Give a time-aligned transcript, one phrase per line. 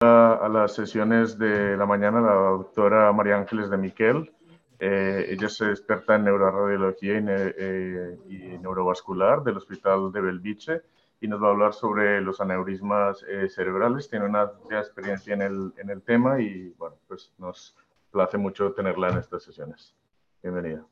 [0.00, 4.30] a las sesiones de la mañana la doctora María Ángeles de Miquel.
[4.78, 10.82] Eh, ella es experta en neuroradiología y, eh, y, neurovascular del Hospital de Belviche
[11.18, 14.10] y nos va a hablar sobre los aneurismas eh, cerebrales.
[14.10, 17.74] Tiene una experiencia en el, en el tema y bueno, pues nos
[18.10, 19.94] place mucho tenerla en estas sesiones.
[20.42, 20.84] Bienvenida.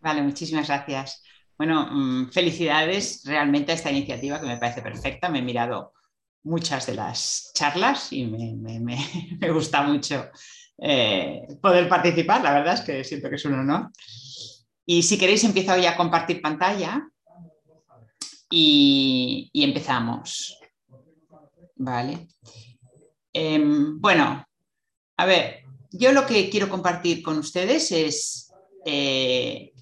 [0.00, 1.24] Vale, muchísimas gracias.
[1.58, 5.28] Bueno, mm, felicidades realmente a esta iniciativa que me parece perfecta.
[5.28, 5.94] Me he mirado
[6.44, 10.26] muchas de las charlas y me, gusta mucho
[10.78, 12.42] eh, poder participar.
[12.42, 13.90] La verdad es que siento que es un honor.
[14.86, 17.08] Y si queréis, empiezo ya a compartir pantalla
[18.50, 20.58] y, empezamos.
[21.76, 22.28] Vale.
[23.32, 24.46] Em, bueno,
[25.16, 28.52] a ver, yo lo que quiero compartir con ustedes es
[28.84, 29.72] eh,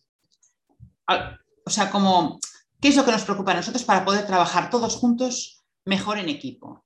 [1.64, 2.38] o sea, como,
[2.80, 6.28] ¿qué es lo que nos preocupa a nosotros para poder trabajar todos juntos mejor en
[6.28, 6.84] equipo?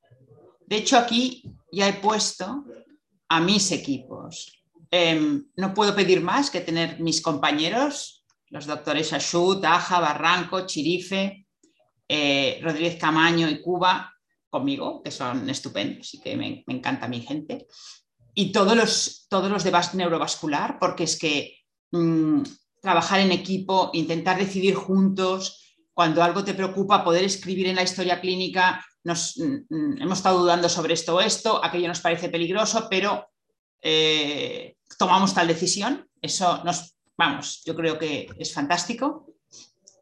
[0.67, 2.65] De hecho, aquí ya he puesto
[3.29, 4.63] a mis equipos.
[4.91, 11.47] Em, no puedo pedir más que tener mis compañeros, los doctores Ashut, Aja, Barranco, Chirife,
[12.09, 14.13] eh, Rodríguez Camaño y Cuba,
[14.49, 17.67] conmigo, que son estupendos y que me, encanta mi gente.
[18.35, 22.43] Y todos los, todos los de neurovascular, porque es que mm,
[22.81, 25.66] trabajar en equipo, intentar decidir juntos,
[25.97, 30.69] cuando algo te preocupa, poder escribir en la historia clínica, nos, mm, hemos estado dudando
[30.69, 33.31] sobre esto o esto, aquello nos parece peligroso, pero
[33.81, 36.07] eh, tomamos tal decisión.
[36.21, 39.33] Eso nos, vamos, yo creo que es fantástico.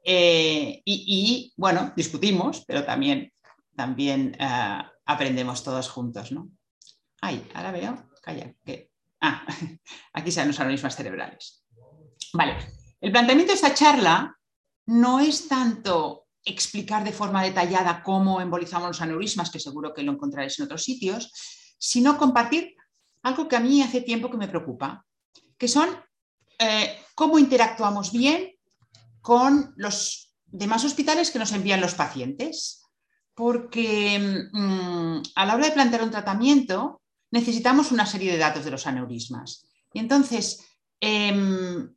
[0.04, 3.32] Eh, y, bueno, discutimos, pero también,
[3.76, 6.48] también eh, aprendemos todos juntos, ¿no?
[7.20, 8.90] Ay, ahora veo, calla, que...
[9.20, 9.46] Ah,
[10.12, 11.64] aquí salen los aneurismas cerebrales.
[12.32, 12.56] Vale,
[13.00, 14.36] el planteamiento de esta charla
[14.86, 20.12] no es tanto explicar de forma detallada cómo embolizamos los aneurismas, que seguro que lo
[20.12, 21.32] encontraréis en otros sitios,
[21.78, 22.74] sino compartir
[23.22, 25.04] algo que a mí hace tiempo que me preocupa,
[25.56, 25.88] que son
[26.58, 28.52] eh, cómo interactuamos bien
[29.20, 32.82] con los demás hospitales que nos envían los pacientes.
[33.34, 38.70] Porque mm, a la hora de plantear un tratamiento necesitamos una serie de datos de
[38.70, 39.66] los aneurismas.
[39.92, 40.64] Y entonces,
[41.00, 41.93] em,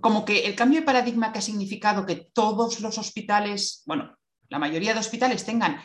[0.00, 4.16] como que el cambio de paradigma que ha significado que todos los hospitales, bueno,
[4.48, 5.80] la mayoría de hospitales tengan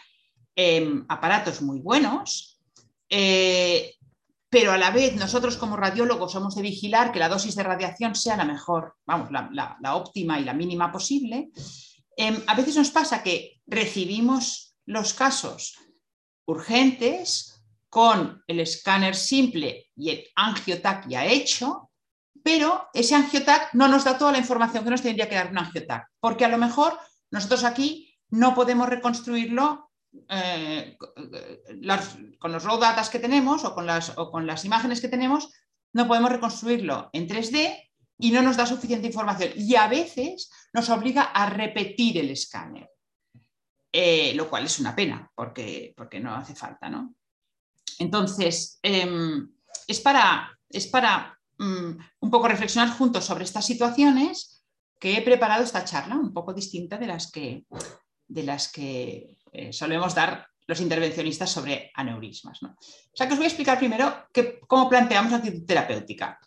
[0.56, 2.60] em, aparatos muy buenos,
[3.10, 3.94] eh,
[4.50, 8.16] pero a la vez nosotros como radiólogos hemos de vigilar que la dosis de radiación
[8.16, 11.50] sea la mejor, vamos, la, óptima y la mínima posible.
[12.16, 15.76] Em, a veces nos pasa que recibimos los casos
[16.46, 21.87] urgentes con el escáner simple y el angiotac ya hecho,
[22.48, 25.58] pero ese angiotac no nos da toda la información que nos tendría que dar un
[25.58, 26.98] angiotac, porque a lo mejor
[27.30, 29.92] nosotros aquí no podemos reconstruirlo
[30.30, 30.98] eh,
[32.40, 35.52] con los raw data que tenemos o con, las, o con las imágenes que tenemos,
[35.92, 37.84] no podemos reconstruirlo en 3D
[38.18, 39.52] y no nos da suficiente información.
[39.58, 42.90] Y a veces nos obliga a repetir el escáner,
[43.92, 46.90] eh, lo cual es una pena porque, porque no hace falta.
[46.90, 47.14] ¿no?
[48.00, 49.50] Entonces, em,
[49.86, 54.64] es, para, es para Mm, un poco reflexionar juntos sobre estas situaciones
[55.00, 57.66] que he preparado esta charla, un poco distinta de las que,
[58.28, 62.62] de las que eh, solemos dar los intervencionistas sobre aneurismas.
[62.62, 62.76] O
[63.14, 64.28] sea que os voy a explicar primero
[64.68, 66.40] cómo planteamos la actitud terapéutica.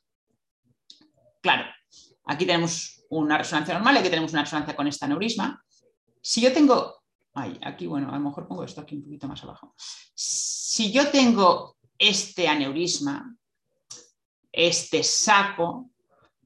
[1.41, 1.65] Claro,
[2.27, 5.65] aquí tenemos una resonancia normal aquí tenemos una resonancia con este aneurisma.
[6.21, 7.03] Si yo tengo,
[7.35, 9.75] aquí bueno, a lo mejor pongo esto aquí un poquito más abajo.
[10.15, 13.37] Si yo tengo este aneurisma,
[14.53, 15.91] este saco,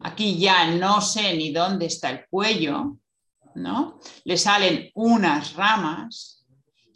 [0.00, 2.98] aquí ya no sé ni dónde está el cuello,
[3.54, 4.00] ¿no?
[4.24, 6.44] Le salen unas ramas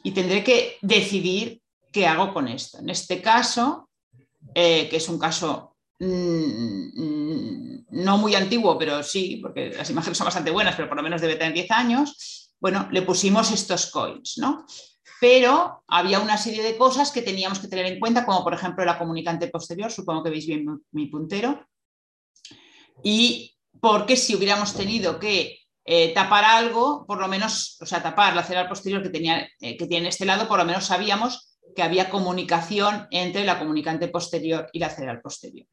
[0.02, 1.60] y tendré que decidir
[1.92, 2.78] qué hago con esto.
[2.78, 3.88] En este caso,
[4.54, 10.18] eh, que es un caso mm, mm, no muy antiguo, pero sí, porque las imágenes
[10.18, 13.90] son bastante buenas, pero por lo menos debe tener 10 años, bueno, le pusimos estos
[13.90, 14.66] coins, ¿no?
[15.20, 18.84] Pero había una serie de cosas que teníamos que tener en cuenta, como por ejemplo
[18.84, 21.66] la comunicante posterior, supongo que veis bien mi puntero,
[23.02, 28.34] y porque si hubiéramos tenido que eh, tapar algo, por lo menos, o sea, tapar
[28.34, 31.82] la lateral posterior que, tenía, eh, que tiene este lado, por lo menos sabíamos que
[31.82, 35.66] había comunicación entre la comunicante posterior y la lateral posterior.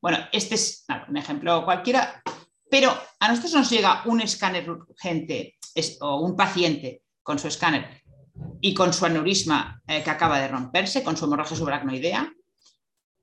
[0.00, 2.22] Bueno, este es un ejemplo cualquiera,
[2.70, 5.56] pero a nosotros nos llega un escáner urgente
[6.00, 8.02] o un paciente con su escáner
[8.60, 12.32] y con su aneurisma eh, que acaba de romperse, con su hemorragia subaracnoidea.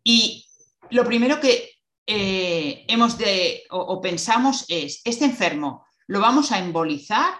[0.04, 0.48] Y
[0.90, 1.72] lo primero que
[2.06, 7.34] eh, hemos de, o, pensamos es, ¿este enfermo lo vamos a embolizar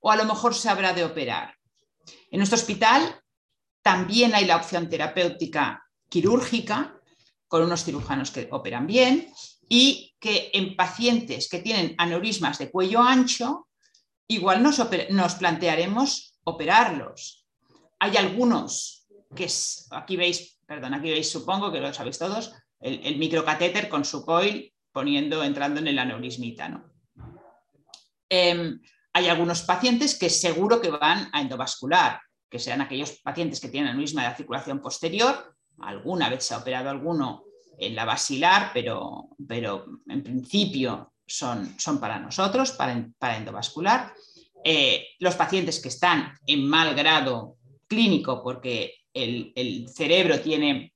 [0.00, 1.54] o a lo mejor se habrá de operar?
[2.30, 3.20] En nuestro hospital
[3.82, 7.00] También hay la opción terapéutica quirúrgica,
[7.46, 9.32] con unos cirujanos que operan bien,
[9.68, 13.68] y que en pacientes que tienen aneurismas de cuello ancho,
[14.26, 17.46] igual nos, nos plantearemos operarlos.
[17.98, 19.48] Hay algunos que
[19.90, 24.72] aquí veis, perdón, aquí veis, supongo que lo sabéis todos, el, microcatéter con su coil
[24.92, 26.68] poniendo, entrando en el aneurismita.
[26.68, 26.84] ¿no?
[28.28, 28.80] Em,
[29.12, 33.90] hay algunos pacientes que seguro que van a endovascular, que sean aquellos pacientes que tienen
[33.90, 35.56] aneurisma de la circulación posterior.
[35.80, 37.44] Alguna vez se ha operado alguno
[37.78, 44.12] en la basilar, pero, pero en principio son, son para nosotros, para, para endovascular.
[44.64, 47.56] Eh, los pacientes que están en mal grado
[47.86, 50.92] clínico porque el, cerebro tiene,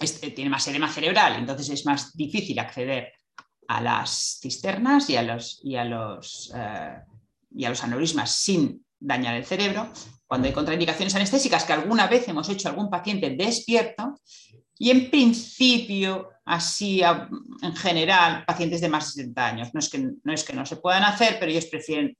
[0.00, 3.12] este, tiene más edema cerebral, entonces es más difícil acceder
[3.68, 6.96] a las cisternas y a los, y a los, eh,
[7.54, 9.92] y a los aneurismas sin dañar el cerebro,
[10.26, 14.14] cuando hay contraindicaciones anestésicas, que alguna vez hemos hecho algún paciente despierto,
[14.78, 19.74] y en principio, así en general, pacientes de más de 60 años.
[19.74, 22.16] No es que no, es que no se puedan hacer, pero ellos prefieren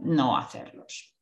[0.00, 1.14] no hacerlos.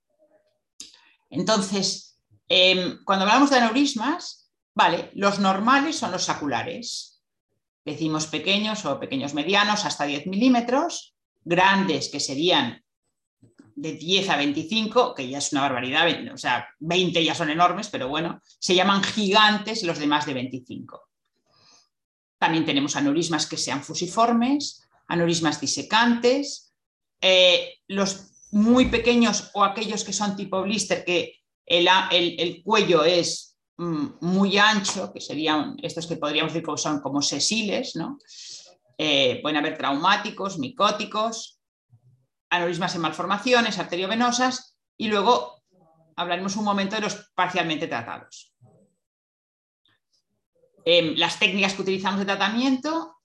[1.31, 7.23] Entonces, em, cuando hablamos de aneurismas, vale, los normales son los saculares.
[7.85, 11.15] Decimos pequeños o pequeños medianos hasta 10 milímetros,
[11.45, 12.83] grandes que serían
[13.75, 17.89] de 10 a 25, que ya es una barbaridad, o sea, 20 ya son enormes,
[17.89, 21.09] pero bueno, se llaman gigantes los de más de 25.
[22.39, 26.75] También tenemos aneurismas que sean fusiformes, aneurismas disecantes,
[27.21, 34.07] eh, los muy pequeños o aquellos que son tipo blister, que el, cuello es mm,
[34.21, 38.19] muy ancho, que serían estos que podríamos decir que son como sesiles, ¿no?
[38.99, 41.61] Eh, pueden haber traumáticos, micóticos,
[42.51, 45.63] aneurismas en malformaciones, arteriovenosas y luego
[46.17, 48.55] hablaremos un momento de los parcialmente tratados.
[50.85, 53.17] Em, las técnicas que utilizamos de tratamiento,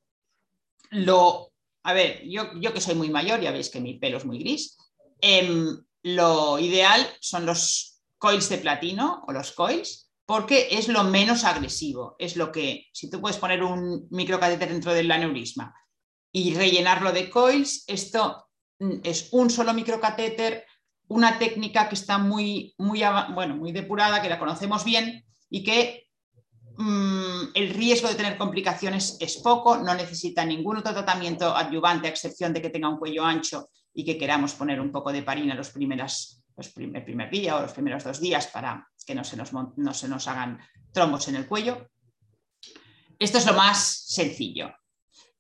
[0.92, 1.52] lo,
[1.84, 4.40] a ver, yo, yo que soy muy mayor, ya veis que mi pelo es muy
[4.40, 4.78] gris,
[5.22, 11.44] Em, lo ideal son los coils de platino o los coils, porque es lo menos
[11.44, 12.16] agresivo.
[12.20, 15.74] Es lo que, si tú puedes poner un microcatéter dentro del aneurisma
[16.32, 18.48] y rellenarlo de coils, esto
[18.80, 20.66] mm, es un solo microcatéter,
[21.08, 23.02] una técnica que está muy, muy,
[23.34, 26.10] bueno, muy depurada, que la conocemos bien y que
[26.78, 32.12] mm, el riesgo de tener complicaciones es poco, no necesita ningún otro tratamiento adyuvante, a
[32.12, 35.56] excepción de que tenga un cuello ancho y que queramos poner un poco de parina
[35.56, 39.36] los, primeras, los primer, primer día o los primeros dos días para que no se,
[39.36, 40.60] nos, no se nos hagan
[40.92, 41.90] trombos en el cuello.
[43.18, 44.72] Esto es lo más sencillo,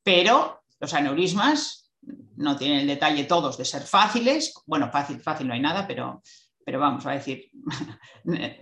[0.01, 1.92] pero los aneurismas
[2.36, 4.56] no tienen el detalle todos de ser fáciles.
[4.65, 6.24] Bueno, fácil, fácil no hay nada, pero,
[6.65, 7.51] pero vamos a decir,
[8.24, 8.57] de,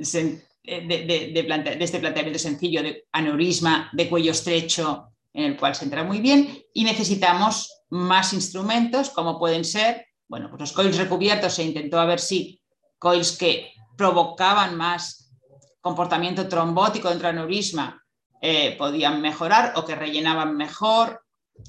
[0.61, 6.19] de, este planteamiento sencillo de aneurisma de cuello estrecho en el cual se entra muy
[6.19, 11.99] bien y necesitamos más instrumentos, como pueden ser, bueno, pues los coils recubiertos se intentó
[11.99, 12.61] a ver si
[12.99, 15.31] coils que provocaban más
[15.79, 18.03] comportamiento trombótico dentro del aneurisma
[18.41, 21.21] eh, podían mejorar o que rellenaban mejor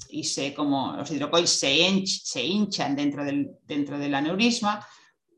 [0.09, 4.85] y se, como los hidrocoils se, se hinchan dentro del, dentro del aneurisma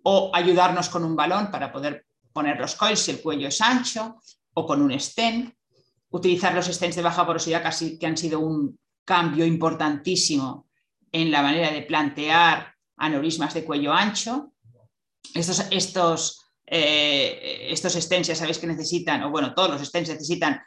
[0.04, 4.16] o ayudarnos con un balón para poder poner los coils si el cuello es ancho
[4.54, 5.54] o con un stent,
[6.10, 10.69] utilizar los stents de baja porosidad casi que han sido un cambio importantísimo
[11.12, 14.54] en la manera de plantear aneurismas de cuello ancho.
[15.34, 20.62] Estos, estos, eh, estos stents ya sabéis que necesitan, o bueno, todos los stents necesitan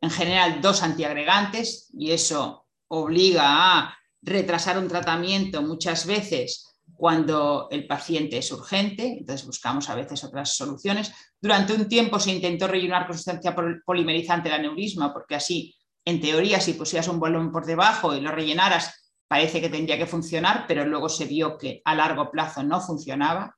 [0.00, 7.86] en general dos antiagregantes y eso obliga a retrasar un tratamiento muchas veces cuando el
[7.86, 11.12] paciente es urgente, entonces buscamos a veces otras soluciones.
[11.40, 16.60] Durante un tiempo se intentó rellenar con sustancia polimerizante el aneurisma, porque así, en teoría,
[16.60, 20.84] si pusieras un volumen por debajo y lo rellenaras, parece que tendría que funcionar, pero
[20.86, 23.56] luego se vio que a largo plazo no funcionaba.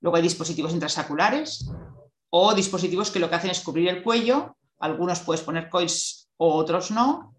[0.00, 1.68] Luego hay dispositivos intrasaculares
[2.30, 4.56] o dispositivos que lo que hacen es cubrir el cuello.
[4.78, 7.34] Algunos puedes poner coils o otros no.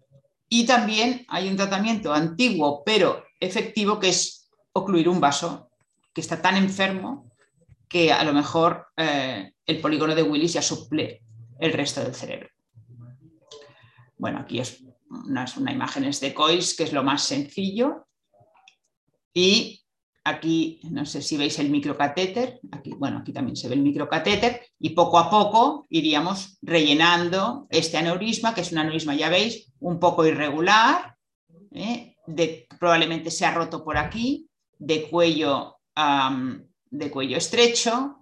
[0.48, 5.70] Y también hay un tratamiento antiguo pero efectivo que es ocluir un vaso
[6.12, 7.30] que está tan enfermo
[7.88, 11.22] que a lo mejor eh, el polígono de Willis ya suple
[11.60, 12.48] el resto del cerebro.
[14.16, 14.83] Bueno, aquí es
[15.26, 18.06] unas una imágenes de coils, que es lo más sencillo.
[19.32, 19.82] Y
[20.24, 24.66] aquí, no sé si veis el microcatéter, aquí, bueno, aquí también se ve el microcatéter,
[24.78, 30.00] y poco a poco iríamos rellenando este aneurisma, que es un aneurisma, ya veis, un
[30.00, 31.16] poco irregular,
[31.72, 32.16] ¿eh?
[32.78, 35.76] probablemente se ha roto por aquí, de cuello,
[36.90, 38.16] de cuello estrecho,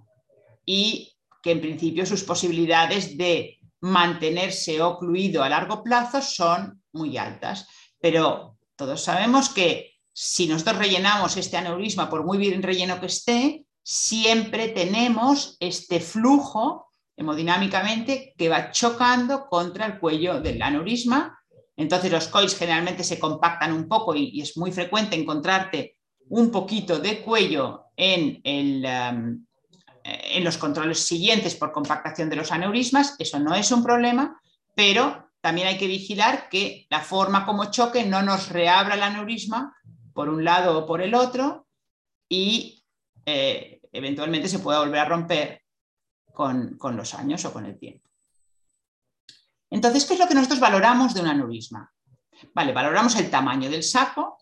[0.67, 7.69] y que en principio sus posibilidades de mantenerse ocluido a largo plazo son muy altas.
[8.01, 13.67] Pero todos sabemos que si nosotros rellenamos este aneurisma, por muy bien relleno que esté,
[13.83, 21.39] siempre tenemos este flujo hemodinámicamente que va chocando contra el cuello del aneurisma.
[21.77, 25.97] Entonces los coils generalmente se compactan un poco y, es muy frecuente encontrarte
[26.29, 29.45] un poquito de cuello um,
[30.05, 33.17] en los controles siguientes por compactación de los aneurismas.
[33.19, 34.41] Eso no es un problema,
[34.75, 39.77] pero también hay que vigilar que la forma como choque no nos reabra el aneurisma
[40.15, 41.67] por un lado o por el otro
[42.29, 42.85] y
[43.27, 45.63] eh, eventualmente se pueda volver a romper
[46.33, 48.09] con, los años o con el tiempo.
[49.69, 51.93] Entonces, ¿qué es lo que nosotros valoramos de un aneurisma?
[52.55, 54.39] Vale, valoramos el tamaño del saco.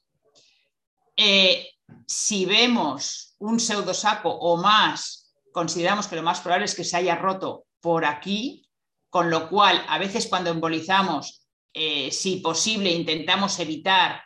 [1.16, 1.66] Eh,
[2.06, 7.14] si vemos un pseudosaco o más, consideramos que lo más probable es que se haya
[7.14, 8.69] roto por aquí,
[9.10, 14.22] con lo cual a veces cuando embolizamos, eh, si posible, intentamos evitar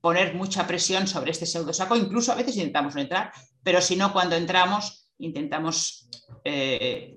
[0.00, 3.32] poner mucha presión sobre este pseudosaco, incluso a veces intentamos no entrar,
[3.64, 6.08] pero si no, cuando entramos intentamos
[6.44, 7.16] eh,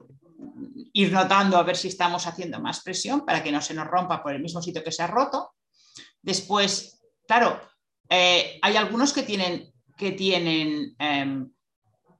[0.94, 4.24] ir notando a ver si estamos haciendo más presión para que no se nos rompa
[4.24, 5.52] por el mismo sitio que se ha roto.
[6.20, 7.62] Después, claro,
[8.10, 11.52] eh, hay algunos que tienen, que tienen em,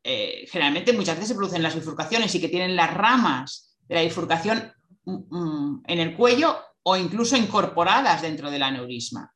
[0.04, 4.72] generalmente muchas veces se producen las bifurcaciones y que tienen las ramas de la bifurcación
[5.06, 9.32] en el cuello o incluso incorporadas dentro del aneurisma.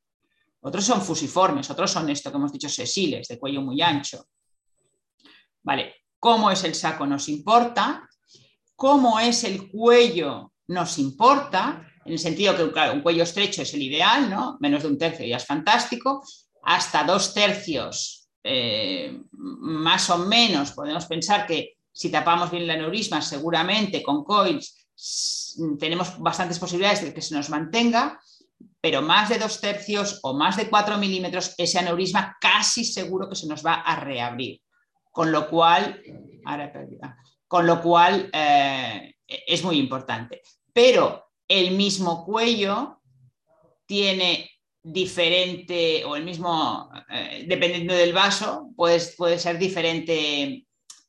[0.61, 4.25] Otros son fusiformes, otros son esto que hemos dicho sesiles, de cuello muy ancho.
[5.63, 8.09] Vale, ¿cómo es el saco nos importa?
[8.75, 11.87] ¿Cómo es el cuello nos importa?
[12.03, 14.57] En el sentido que un cuello estrecho es el ideal, ¿no?
[14.59, 16.23] Menos de un tercio ya es fantástico.
[16.63, 23.21] Hasta dos tercios, eh, más o menos, podemos pensar que si tapamos bien el aneurisma,
[23.21, 24.87] seguramente con coils
[25.79, 28.19] tenemos bastantes posibilidades de que se nos mantenga
[28.85, 33.35] pero más de dos tercios o más de cuatro milímetros, ese aneurisma casi seguro que
[33.35, 34.61] se nos va a reabrir.
[35.11, 36.03] Con lo cual,
[37.47, 40.43] con lo cual eh, es muy importante.
[40.71, 43.01] Pero el mismo cuello
[43.87, 44.51] tiene
[44.83, 50.63] diferente, o el mismo, eh, dependiendo del vaso, pues puede ser diferente,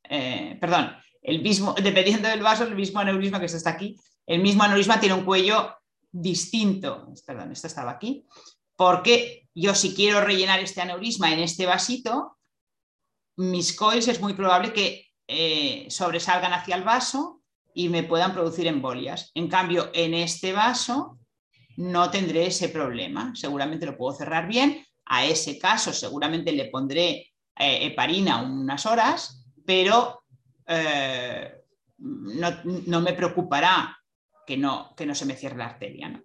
[0.08, 3.96] eh, perdón, el mismo, dependiendo del vaso, el mismo aneurisma que está aquí,
[4.26, 5.74] el mismo aneurisma tiene un cuello
[6.10, 8.26] distinto, perdón, esto estaba aquí,
[8.74, 12.36] porque yo si quiero rellenar este aneurisma en este vasito,
[13.36, 17.42] mis coils es muy probable que eh, sobresalgan hacia el vaso
[17.74, 19.30] y me puedan producir embolias.
[19.34, 21.18] En cambio, en este vaso
[21.76, 23.32] no tendré ese problema.
[23.34, 24.84] Seguramente lo puedo cerrar bien.
[25.04, 30.22] A ese caso seguramente le pondré eh, heparina unas horas, pero
[30.66, 31.52] eh,
[31.98, 33.96] no, no, me preocupará
[34.46, 36.22] que no, que no se me cierre la arteria.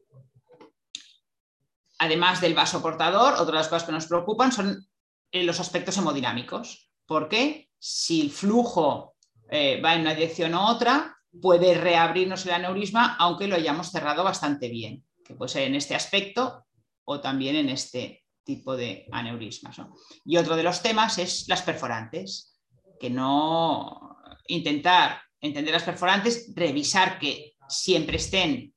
[2.00, 4.88] Además del vaso portador, otra de las cosas que nos preocupan son
[5.32, 6.90] eh, los aspectos hemodinámicos.
[7.06, 9.16] porque Si el flujo
[9.50, 14.24] eh, va en una dirección u otra, puede reabrirnos el aneurisma aunque lo hayamos cerrado
[14.24, 16.66] bastante bien, que puede ser en este aspecto
[17.06, 19.78] o también en este tipo de aneurismas.
[20.26, 22.60] Y otro de los temas es las perforantes,
[23.00, 28.74] que no intentar entender las perforantes, revisar que siempre estén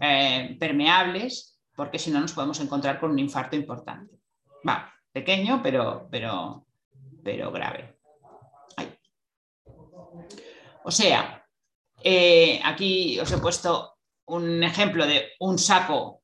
[0.00, 4.18] eh, permeables, porque si no nos podemos encontrar con un infarto importante.
[4.66, 6.66] Va, pequeño, pero, pero,
[7.22, 7.98] pero grave.
[10.84, 11.44] O sea,
[12.02, 16.22] eh, aquí os he puesto un ejemplo de un saco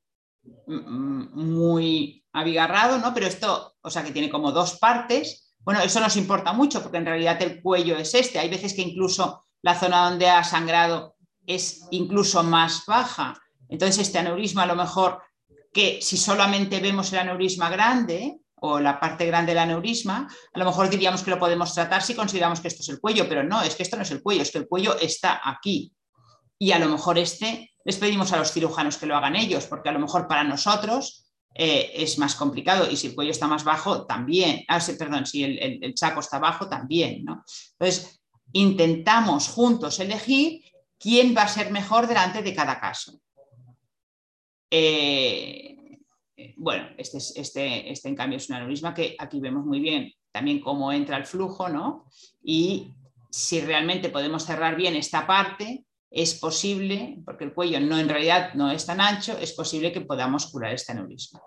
[0.66, 3.12] muy abigarrado, ¿no?
[3.14, 5.54] Pero esto, o sea, que tiene como dos partes.
[5.60, 8.38] Bueno, eso nos importa mucho porque en realidad el cuello es este.
[8.38, 11.13] Hay veces que incluso la zona donde ha sangrado
[11.46, 13.40] es incluso más baja.
[13.68, 15.22] Entonces, este aneurisma a lo mejor
[15.72, 20.64] que si solamente vemos el aneurisma grande o la parte grande del aneurisma, a lo
[20.64, 23.62] mejor diríamos que lo podemos tratar si consideramos que esto es el cuello, pero no,
[23.62, 25.92] es que esto no es el cuello, es que el cuello está aquí.
[26.58, 29.90] Y a lo mejor este les pedimos a los cirujanos que lo hagan ellos, porque
[29.90, 33.62] a lo mejor para nosotros eh, es más complicado y si el cuello está más
[33.62, 34.64] bajo, también.
[34.68, 37.24] Ah, perdón, si el, el, saco está bajo, también.
[37.24, 37.44] ¿no?
[37.78, 38.20] Entonces,
[38.52, 40.63] intentamos juntos elegir
[40.98, 43.20] quién va a ser mejor delante de cada caso.
[44.70, 45.76] Eh,
[46.56, 50.60] bueno, este, este, este, en cambio es un aneurisma que aquí vemos muy bien también
[50.60, 52.06] cómo entra el flujo, ¿no?
[52.42, 52.92] Y
[53.30, 58.52] si realmente podemos cerrar bien esta parte, es posible, porque el cuello no en realidad
[58.54, 61.40] no es tan ancho, es posible que podamos curar este aneurisma.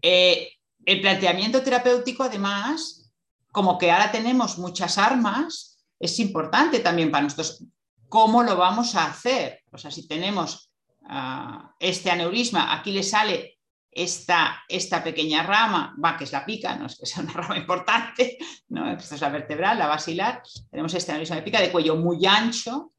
[0.00, 0.52] Eh,
[0.84, 3.12] el planteamiento terapéutico, además,
[3.50, 7.64] como que ahora tenemos muchas armas, es importante también para nosotros.
[8.08, 9.62] ¿Cómo lo vamos a hacer?
[9.72, 10.70] O sea, si tenemos
[11.08, 13.58] ah, este aneurisma, aquí le sale
[13.90, 17.56] esta, esta, pequeña rama, va, que es la pica, no es que sea una rama
[17.56, 18.90] importante, ¿no?
[18.90, 22.92] Es la vertebral, la basilar, tenemos este aneurisma de pica de cuello muy ancho.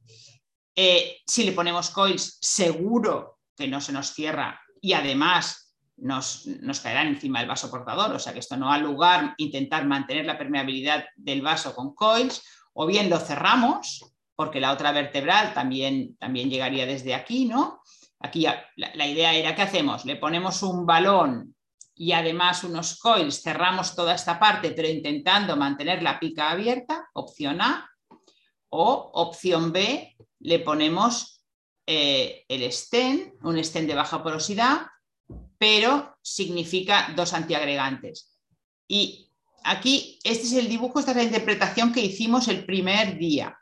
[0.75, 6.81] Eh, si le ponemos coils, seguro que no se nos cierra y además nos, nos
[6.81, 10.37] caerán encima del vaso portador, o sea que esto no ha lugar intentar mantener la
[10.37, 12.43] permeabilidad del vaso con coils,
[12.77, 14.05] o bien lo cerramos,
[14.35, 17.81] porque la otra vertebral también, también llegaría desde aquí, ¿no?
[18.19, 20.03] Aquí la, idea era, ¿qué hacemos?
[20.03, 21.55] Le ponemos un balón
[21.95, 27.61] y además unos coils, cerramos toda esta parte, pero intentando mantener la pica abierta, opción
[27.61, 27.89] A,
[28.69, 31.41] o opción B, le ponemos
[31.87, 34.87] eh, el stent, un stent de baja porosidad,
[35.57, 38.37] pero significa dos antiagregantes.
[38.85, 39.31] Y
[39.65, 43.57] aquí, este es el dibujo, esta es la interpretación que hicimos el primer día.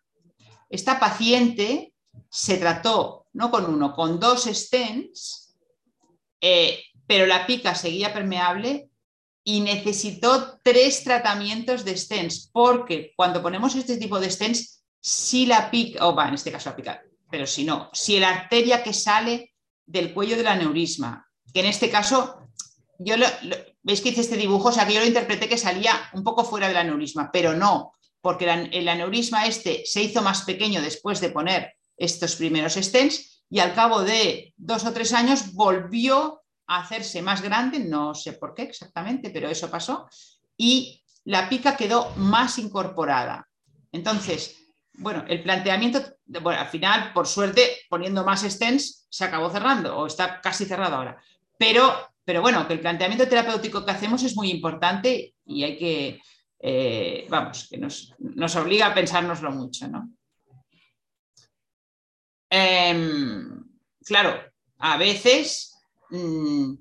[0.69, 1.93] Esta paciente
[2.29, 5.55] se trató no con uno, con dos stents,
[6.39, 8.89] eh, pero la pica seguía permeable
[9.43, 15.69] y necesitó tres tratamientos de stents, porque cuando ponemos este tipo de stents, si la
[15.69, 18.93] pica, o va, en este caso la pica, pero si no, si la arteria que
[18.93, 19.53] sale
[19.85, 22.42] del cuello del aneurisma, que en este caso,
[23.03, 23.25] yo lo,
[23.81, 26.43] veis que hice este dibujo, o sea que yo lo interpreté que salía un poco
[26.43, 31.29] fuera del aneurisma, pero no, porque el aneurisma este se hizo más pequeño después de
[31.29, 37.21] poner estos primeros stents y al cabo de dos o tres años volvió a hacerse
[37.21, 40.07] más grande, no sé por qué exactamente, pero eso pasó,
[40.57, 43.47] y la pica quedó más incorporada.
[43.91, 44.63] Entonces,
[44.95, 50.07] bueno, el planteamiento, bueno, al final, por suerte, poniendo más stents, se acabó cerrando o
[50.07, 51.21] está casi cerrado ahora.
[51.57, 56.21] Pero, pero bueno, que el planteamiento terapéutico que hacemos es muy importante y hay que,
[56.59, 60.09] eh, vamos, que nos, obliga a pensárnoslo mucho, ¿no?
[62.49, 63.63] Em,
[64.05, 64.39] claro,
[64.77, 65.75] a veces
[66.11, 66.73] mm,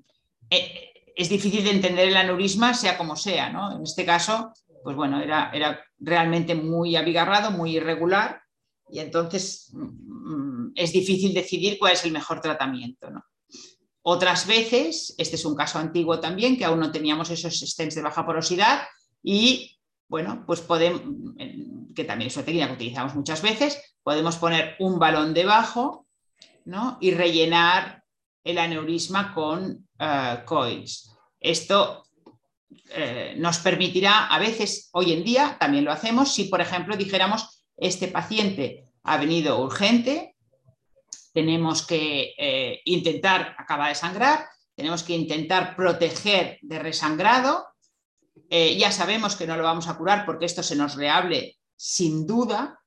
[0.49, 3.75] eh, es difícil de entender el aneurisma, sea como sea, ¿no?
[3.75, 4.53] En este caso,
[4.83, 8.41] pues bueno, era, era realmente muy abigarrado, muy irregular
[8.89, 13.09] y entonces mm, es difícil decidir cuál es el mejor tratamiento.
[14.03, 18.01] Otras veces, este es un caso antiguo también, que aún no teníamos esos stents de
[18.01, 18.83] baja porosidad
[19.23, 21.01] y bueno, pues podemos,
[21.95, 26.05] que también es una técnica que utilizamos muchas veces, podemos poner un balón debajo
[26.99, 28.03] y rellenar
[28.43, 31.15] el aneurisma con uh, coils.
[31.39, 32.03] Esto
[32.91, 37.65] eh, nos permitirá, a veces, hoy en día, también lo hacemos, si por ejemplo dijéramos,
[37.77, 40.32] este paciente ha venido urgente,
[41.33, 47.67] tenemos que eh, intentar acabar de sangrar, tenemos que intentar proteger de resangrado,
[48.49, 52.25] eh, ya sabemos que no lo vamos a curar porque esto se nos reable sin
[52.25, 52.79] duda,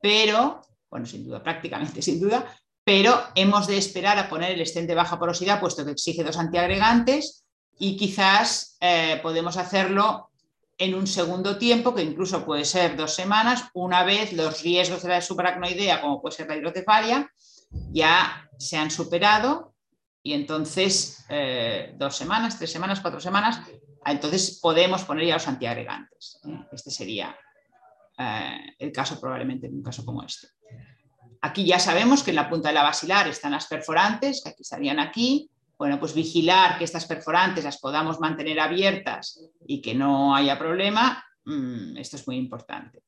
[0.00, 2.54] pero, bueno, sin duda, prácticamente sin duda,
[2.84, 6.36] pero hemos de esperar a poner el estén de baja porosidad, puesto que exige dos
[6.36, 7.44] antiagregantes,
[7.78, 10.30] y quizás eh, podemos hacerlo
[10.78, 15.08] en un segundo tiempo, que incluso puede ser dos semanas, una vez los riesgos de
[15.08, 17.30] la subaracnoidea, como puede ser la hidrocefalia,
[17.70, 19.74] ya se han superado
[20.22, 23.60] y entonces eh, dos semanas, tres semanas, cuatro semanas,
[24.04, 26.40] entonces podemos poner ya los antiagregantes.
[26.72, 27.36] Este sería
[28.18, 30.48] eh, el caso probablemente en un caso como este.
[31.42, 34.62] Aquí ya sabemos que en la punta de la basilar están las perforantes, que aquí
[34.62, 40.34] estarían aquí, bueno, pues vigilar que estas perforantes las podamos mantener abiertas y que no
[40.34, 43.02] haya problema, mm, esto es muy importante.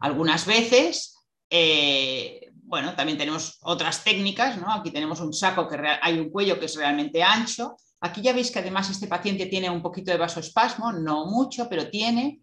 [0.00, 1.16] Algunas veces,
[1.48, 4.72] eh, bueno, también tenemos otras técnicas, ¿no?
[4.72, 7.74] Aquí tenemos un saco que hay un cuello que es realmente ancho.
[8.00, 11.90] Aquí ya veis que además este paciente tiene un poquito de vasoespasmo, no mucho, pero
[11.90, 12.42] tiene,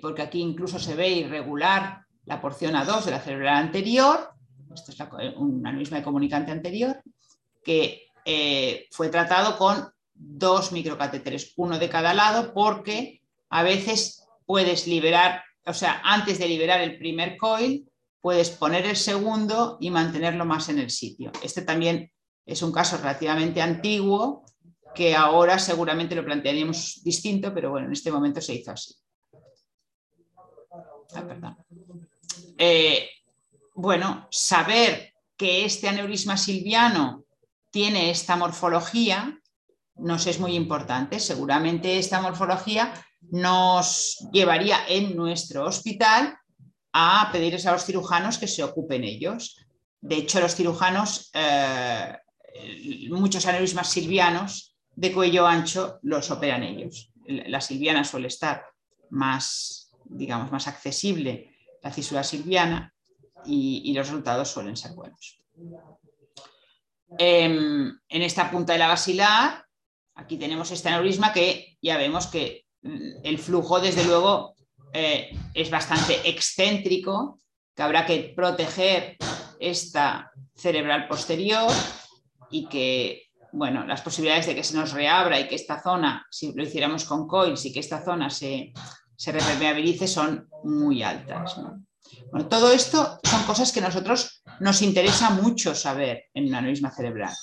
[0.00, 4.30] porque aquí incluso se ve irregular la porción A2 de la cerebral anterior.
[4.72, 7.02] Esto es una misma de comunicante anterior
[7.64, 14.86] que eh, fue tratado con dos microcatéteres, uno de cada lado, porque a veces puedes
[14.86, 17.84] liberar, o sea, antes de liberar el primer coil,
[18.24, 21.30] puedes poner el segundo y mantenerlo más en el sitio.
[21.42, 22.10] Este también
[22.46, 24.46] es un caso relativamente antiguo
[24.94, 28.94] que ahora seguramente lo plantearíamos distinto, pero bueno, en este momento se hizo así.
[31.14, 31.54] Ah,
[32.56, 33.10] eh,
[33.74, 37.26] bueno, saber que este aneurisma silviano
[37.70, 39.38] tiene esta morfología,
[39.96, 41.20] nos es muy importante.
[41.20, 46.38] Seguramente esta morfología nos llevaría en nuestro hospital
[46.96, 49.58] a pedirles a los cirujanos que se ocupen ellos.
[50.00, 52.16] De hecho, los cirujanos, eh,
[53.10, 57.10] muchos aneurismas silvianos de cuello ancho los operan ellos.
[57.26, 58.64] La silviana suele estar
[59.10, 61.50] más, digamos, más accesible
[61.82, 62.94] la cisura silviana
[63.44, 65.38] y, los resultados suelen ser buenos.
[67.18, 69.66] Em, en esta punta de la basilar,
[70.14, 74.53] aquí tenemos este aneurisma que ya vemos que mm, el flujo, desde luego,
[74.94, 77.40] eh, es bastante excéntrico,
[77.74, 79.16] que habrá que proteger
[79.58, 81.70] esta cerebral posterior
[82.48, 86.52] y que, bueno, las posibilidades de que se nos reabra y que esta zona, si
[86.52, 88.72] lo hiciéramos con coils y que esta zona se,
[89.16, 91.56] se repermeabilice son muy altas.
[92.30, 96.92] Bueno, todo esto son cosas que a nosotros nos interesa mucho saber en un aneurisma
[96.92, 97.34] cerebral.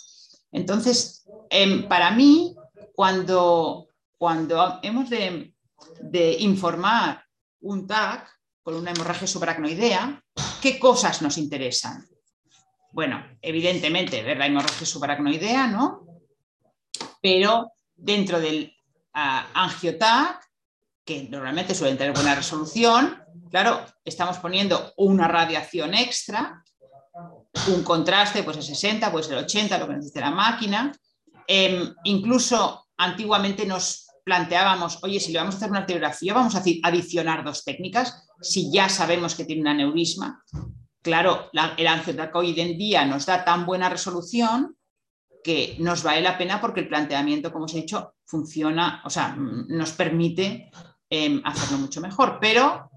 [0.54, 2.56] Entonces, em, para mí,
[2.94, 5.54] cuando, cuando hemos de,
[6.02, 7.26] de informar
[7.62, 8.30] un TAC
[8.62, 10.24] con una hemorragia subaracnoidea,
[10.62, 12.06] ¿qué cosas nos interesan?
[12.92, 16.06] Bueno, evidentemente ver la hemorragia subaracnoidea, ¿no?
[17.22, 18.74] Pero dentro del
[19.16, 20.46] uh, angiotac,
[21.04, 26.64] que normalmente suelen tener buena resolución, claro, estamos poniendo una radiación extra,
[27.68, 30.92] un contraste, pues el 60, pues el 80, lo que necesite la máquina.
[31.48, 36.64] Em, incluso antiguamente nos planteábamos, oye, si le vamos a hacer una arteriografía, vamos a
[36.84, 40.44] adicionar dos técnicas, si ya sabemos que tiene un aneurisma.
[41.02, 44.76] Claro, el angiotac hoy en día nos da tan buena resolución
[45.44, 49.36] que nos vale la pena porque el planteamiento, como os he dicho, funciona, o sea,
[49.36, 50.70] nos permite
[51.10, 52.38] em, hacerlo mucho mejor.
[52.40, 52.92] Pero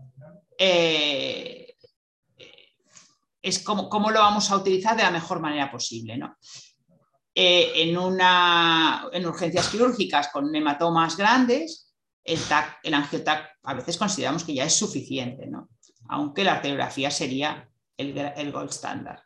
[0.58, 1.74] eh,
[3.40, 6.18] es como, cómo lo vamos a utilizar de la mejor manera posible.
[6.18, 6.36] ¿no?
[7.36, 11.92] Eh, en, una, en urgencias quirúrgicas con hematomas grandes,
[12.22, 15.68] el, TAC, angiotac a veces consideramos que ya es suficiente, ¿no?
[16.08, 19.20] aunque la arteriografía sería el, el gold standard.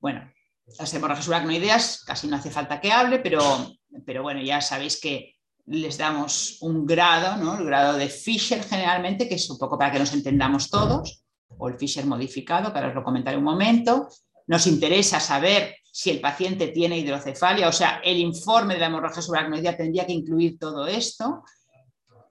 [0.00, 0.28] Bueno,
[0.78, 3.42] las hemorragias uracnoideas casi no hace falta que hable, pero,
[4.04, 5.36] pero bueno, ya sabéis que
[5.66, 7.58] les damos un grado, ¿no?
[7.58, 11.22] el grado de Fisher generalmente, que es un poco para que nos entendamos todos,
[11.58, 14.08] o el Fisher modificado, que ahora os lo comentaré un momento.
[14.46, 19.22] Nos interesa saber si el paciente tiene hidrocefalia, o sea, el informe de la hemorragia
[19.22, 21.42] subaracnoidea tendría que incluir todo esto.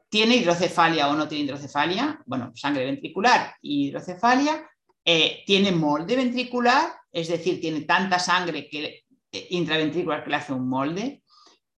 [0.09, 2.21] ¿Tiene hidrocefalia o no tiene hidrocefalia?
[2.25, 4.67] Bueno, sangre ventricular y hidrocefalia.
[5.05, 6.91] Eh, ¿Tiene molde ventricular?
[7.11, 11.23] Es decir, tiene tanta sangre que, eh, intraventricular que le hace un molde.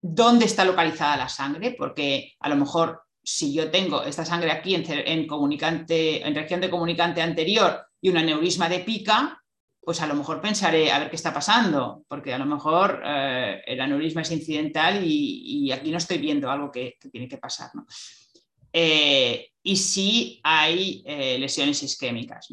[0.02, 1.76] ¿Dónde está localizada la sangre?
[1.78, 6.70] Porque a lo mejor si yo tengo esta sangre aquí en, comunicante, en región de
[6.70, 9.41] comunicante anterior y un aneurisma de pica,
[9.84, 13.62] pues a lo mejor pensaré a ver qué está pasando, porque a lo mejor eh,
[13.66, 17.72] el aneurisma es incidental y, aquí no estoy viendo algo que, tiene que pasar.
[18.72, 22.50] Eh, y si hay eh, lesiones isquémicas.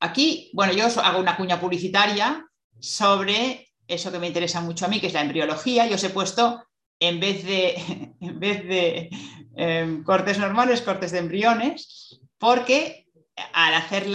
[0.00, 2.46] Aquí, bueno, yo hago una cuña publicitaria
[2.78, 5.86] sobre eso que me interesa mucho a mí, que es la embriología.
[5.86, 6.64] Yo os he puesto,
[7.00, 7.74] en vez de,
[8.20, 9.10] en vez de
[9.56, 13.08] em, cortes normales, cortes de embriones, porque
[13.52, 14.06] al hacer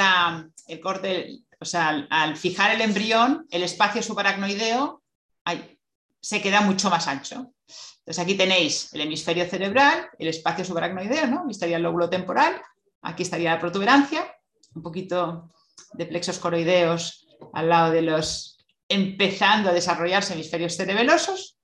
[0.68, 5.02] el corte, o sea, al, fijar el embrión, el espacio subaracnoideo
[6.20, 7.54] se queda mucho más ancho.
[8.00, 11.46] Entonces aquí tenéis el hemisferio cerebral, el espacio subaracnoideo, ¿no?
[11.50, 12.60] Estaría el lóbulo temporal,
[13.02, 14.32] aquí estaría la protuberancia,
[14.74, 15.52] un poquito
[15.94, 18.58] de plexos coroideos al lado de los
[18.90, 21.58] empezando a desarrollarse hemisferios cerebelosos.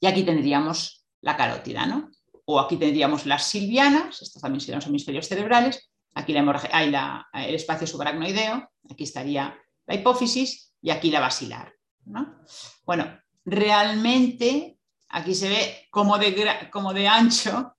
[0.00, 2.10] Y aquí tendríamos la carótida, ¿no?
[2.44, 6.94] O aquí tendríamos las silvianas, estos también serían los hemisferios cerebrales, Aquí hay
[7.34, 11.72] el espacio subaracnoideo, aquí estaría la hipófisis y aquí la basilar.
[12.84, 17.76] Bueno, realmente aquí se ve como de, de ancho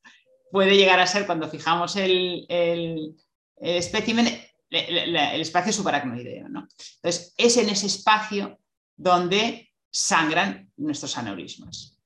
[0.51, 3.15] puede llegar a ser cuando fijamos el, el,
[3.57, 4.27] espécimen
[4.69, 6.47] el, espacio subaracnoideo.
[6.47, 8.59] Entonces, es en ese espacio
[8.95, 11.97] donde sangran nuestros aneurismas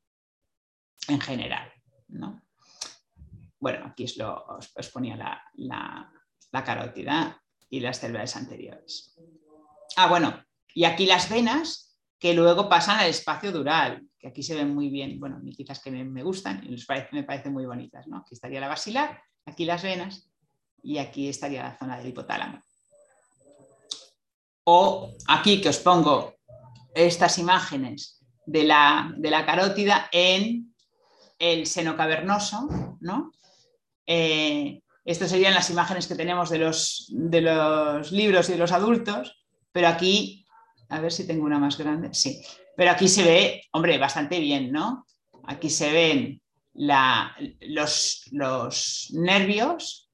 [1.07, 1.71] en general.
[3.59, 6.11] Bueno, aquí os, lo, os, ponía la, la
[6.63, 9.15] carótida y las cerebrales anteriores.
[9.97, 14.55] Ah, bueno, y aquí las venas que luego pasan al espacio dural, que aquí se
[14.55, 16.75] ven muy bien, bueno, quizás que me, gustan y
[17.11, 18.17] me parecen muy bonitas, ¿no?
[18.17, 20.29] Aquí estaría la basilar, aquí las venas
[20.81, 22.61] y aquí estaría la zona del hipotálamo.
[24.63, 26.35] O aquí que os pongo
[26.95, 30.73] estas imágenes de la, de la carótida en
[31.37, 32.67] el seno cavernoso,
[33.01, 33.31] ¿no?
[34.07, 38.71] Eh, estas serían las imágenes que tenemos de los, de los libros y de los
[38.71, 40.45] adultos, pero aquí,
[40.89, 42.41] a ver si tengo una más grande, sí,
[42.75, 45.05] pero aquí se ve, hombre, bastante bien, ¿no?
[45.43, 46.41] Aquí se ven
[46.73, 50.09] los, los, nervios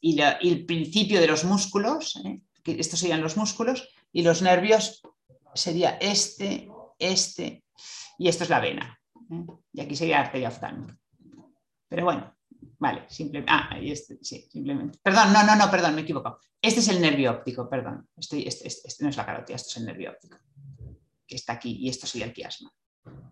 [0.00, 2.40] y, el principio de los músculos, ¿eh?
[2.64, 5.02] estos serían los músculos, y los nervios
[5.54, 7.64] sería este, este,
[8.18, 9.00] y esto es la vena.
[9.30, 9.44] ¿eh?
[9.72, 10.96] Y aquí sería la arteria oftálmica.
[11.88, 12.37] Pero bueno,
[12.78, 13.52] vale, simplemente.
[13.52, 14.98] Ah, ahí este, sí, simplemente.
[15.02, 16.38] Perdón, no, no, no, perdón, me he equivocado.
[16.60, 18.08] Este es el nervio óptico, perdón.
[18.16, 20.38] Este, este, este, no es la carótida, esto es el nervio óptico,
[21.26, 22.72] que está aquí, y esto sería el quiasma.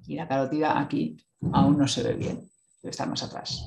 [0.06, 1.16] Y la carótida aquí
[1.52, 2.36] aún no se ve bien,
[2.82, 3.66] debe estar más atrás.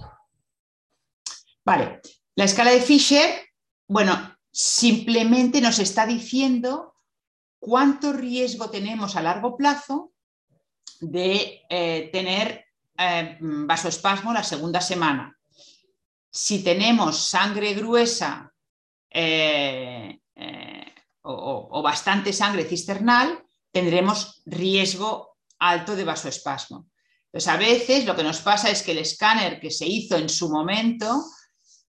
[1.66, 2.02] Vale,
[2.36, 3.48] la escala de Fisher,
[3.88, 6.96] bueno, simplemente nos está diciendo
[7.60, 10.14] cuánto riesgo tenemos a largo plazo
[11.02, 12.66] de eh, tener
[12.98, 15.39] eh, vasoespasmo la segunda semana.
[16.32, 18.52] Si tenemos sangre gruesa
[19.10, 20.20] eh,
[21.24, 26.88] o, bastante sangre cisternal, tendremos riesgo alto de vasoespasmo.
[27.26, 30.30] Entonces, a veces lo que nos pasa es que el escáner que se hizo en
[30.30, 31.24] su momento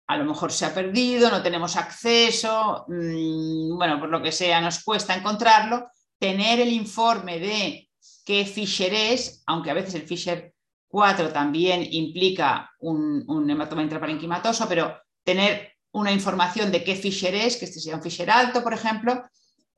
[0.07, 4.61] a lo mejor se ha perdido, no tenemos acceso, mm, bueno, por lo que sea,
[4.61, 7.89] nos cuesta encontrarlo, tener el informe de
[8.23, 10.53] qué Fisher es, aunque a veces el Fisher
[10.87, 17.65] 4 también implica un, hematoma intraparenquimatoso, pero tener una información de qué Fisher es, que
[17.65, 19.23] este sea un Fisher alto, por ejemplo,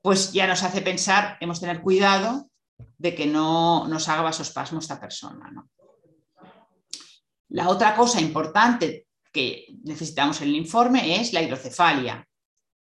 [0.00, 2.50] pues ya nos hace pensar, hemos de tener cuidado
[2.98, 5.50] de que no nos haga vasospasmo esta persona.
[7.48, 12.26] La otra cosa importante que necesitamos en el informe es la hidrocefalia.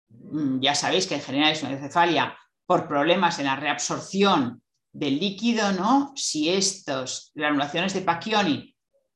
[0.08, 4.63] Mm, ya sabéis que en general es una hidrocefalia por problemas en la reabsorción
[4.94, 6.12] del líquido, ¿no?
[6.14, 8.74] Si estas granulaciones de Pacchioni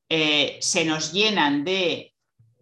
[0.09, 2.15] eh, se nos llenan de,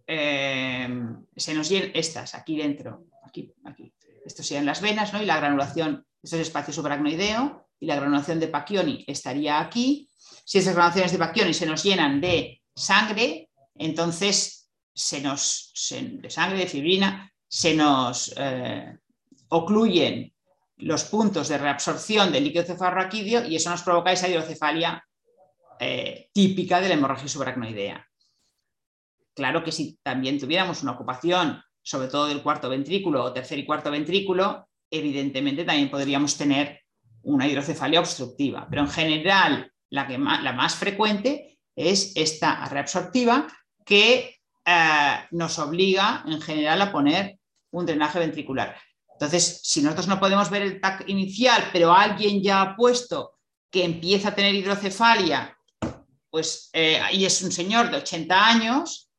[0.06, 0.88] eh,
[1.34, 3.92] se nos llenan estas aquí dentro, aquí, aquí,
[4.24, 5.22] esto serían las venas, ¿no?
[5.22, 10.10] Y la granulación, esto es espacio subaracnoideo, y la granulación de Pacchioni estaría aquí.
[10.44, 16.58] Si estas granulaciones de Pacchioni se nos llenan de sangre, entonces se nos, de sangre,
[16.58, 18.98] de fibrina, se nos eh,
[19.48, 20.34] ocluyen
[20.78, 25.02] los puntos de reabsorción del líquido cefalorraquídeo y eso nos provoca esa hidrocefalia
[25.78, 28.06] eh, típica de la hemorragia subaracnoidea.
[29.34, 33.66] Claro que si también tuviéramos una ocupación, sobre todo del cuarto ventrículo o tercer y
[33.66, 36.80] cuarto ventrículo, evidentemente también podríamos tener
[37.22, 43.46] una hidrocefalia obstructiva, pero en general la, que la más frecuente es esta reabsortiva
[43.84, 47.38] que eh, nos obliga en general a poner
[47.70, 48.76] un drenaje ventricular.
[49.16, 53.38] Entonces, si nosotros no podemos ver el TAC inicial, pero alguien ya ha puesto
[53.70, 55.56] que empieza a tener hidrocefalia,
[56.30, 59.10] pues, eh, y es un señor de 80 años,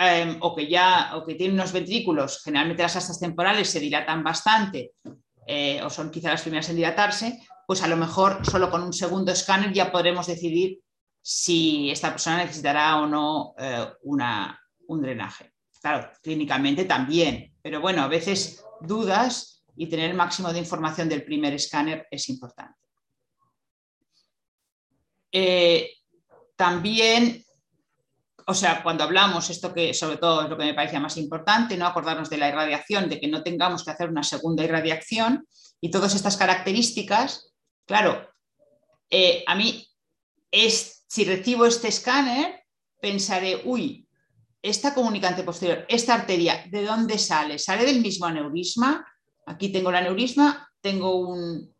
[0.00, 4.24] em, o que ya o que tiene unos ventrículos, generalmente las astas temporales se dilatan
[4.24, 4.94] bastante,
[5.46, 8.92] eh, o son quizá las primeras en dilatarse, pues a lo mejor solo con un
[8.92, 10.80] segundo escáner ya podremos decidir
[11.22, 13.54] si esta persona necesitará o no
[14.02, 15.52] una, un drenaje.
[15.80, 21.24] Claro, clínicamente también, pero bueno, a veces dudas y tener el máximo de información del
[21.24, 22.78] primer escáner es importante.
[25.32, 25.90] Eh,
[26.56, 27.44] también,
[28.46, 31.76] o sea, cuando hablamos, esto que sobre todo es lo que me parece más importante,
[31.76, 35.46] no acordarnos de la irradiación, de que no tengamos que hacer una segunda irradiación
[35.80, 37.52] y todas estas características,
[37.86, 38.30] claro,
[39.10, 39.86] eh, a mí
[40.50, 42.64] es, si recibo este escáner,
[43.00, 44.05] pensaré, uy,
[44.68, 47.58] esta comunicante posterior, esta arteria, ¿de dónde sale?
[47.58, 49.06] ¿Sale del mismo aneurisma?
[49.46, 51.72] Aquí tengo el aneurisma, tengo un,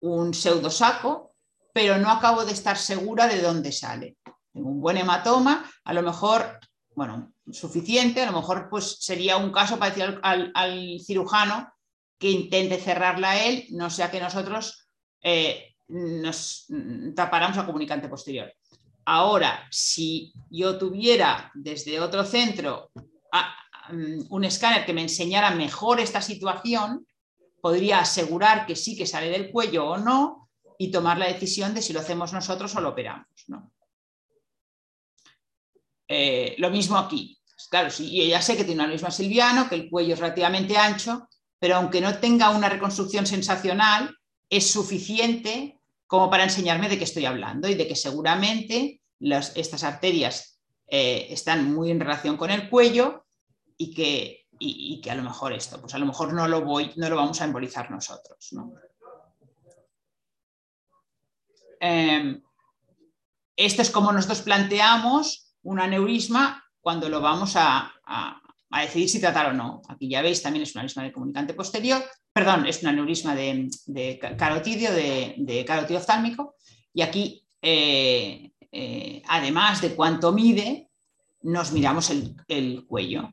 [0.00, 1.34] un pseudosaco,
[1.72, 4.16] pero no acabo de estar segura de dónde sale.
[4.52, 6.58] Tengo un buen hematoma, a lo mejor,
[6.94, 11.72] bueno, suficiente, a lo mejor pues sería un caso para decir al, cirujano
[12.18, 14.88] que intente cerrarla él, no sea que nosotros
[15.22, 16.66] eh, nos
[17.16, 18.52] taparamos la comunicante posterior.
[19.12, 22.92] Ahora, si yo tuviera desde otro centro
[23.90, 27.04] mm, un escáner que me enseñara mejor esta situación,
[27.60, 31.82] podría asegurar que sí que sale del cuello o no y tomar la decisión de
[31.82, 33.26] si lo hacemos nosotros o lo operamos.
[36.06, 37.36] Eh, lo mismo aquí.
[37.68, 41.28] Claro, sí, ya sé que tiene un aneurisma silviano, que el cuello es relativamente ancho,
[41.58, 44.16] pero aunque no tenga una reconstrucción sensacional,
[44.48, 50.60] es suficiente como para enseñarme de qué estoy hablando y de que seguramente estas arterias
[50.86, 53.26] eh, están muy en relación con el cuello
[53.76, 54.46] y que,
[55.02, 57.40] que, a lo mejor esto, pues a lo mejor no lo, voy, no lo vamos
[57.40, 58.52] a embolizar nosotros.
[61.80, 62.42] Em,
[63.56, 67.92] esto es como nosotros planteamos un aneurisma cuando lo vamos a,
[68.82, 69.82] decidir si tratar o no.
[69.88, 72.02] Aquí ya veis, también es un aneurisma de comunicante posterior,
[72.32, 76.54] perdón, es un aneurisma de, carotidio, de, carotidio oftálmico,
[76.92, 80.90] y aquí eh, eh, además de cuánto mide,
[81.42, 83.32] nos miramos el, cuello.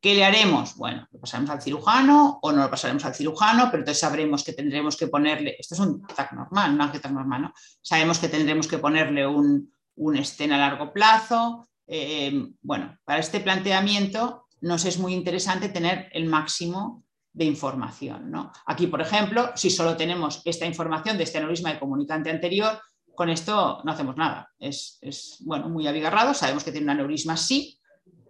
[0.00, 0.76] ¿Qué le haremos?
[0.76, 4.52] Bueno, lo pasaremos al cirujano o no lo pasaremos al cirujano, pero entonces sabremos que
[4.52, 7.54] tendremos que ponerle, esto es un TAC normal, no un TAC normal, ¿no?
[7.80, 13.40] Sabemos que tendremos que ponerle un, un estén a largo plazo, eh, bueno, para este
[13.40, 18.30] planteamiento nos es muy interesante tener el máximo de información.
[18.30, 18.52] ¿no?
[18.66, 22.80] Aquí, por ejemplo, si solo tenemos esta información de este aneurisma de comunicante anterior,
[23.22, 24.50] con esto no hacemos nada.
[24.58, 27.78] Es, bueno, muy abigarrado, sabemos que tiene un aneurisma sí,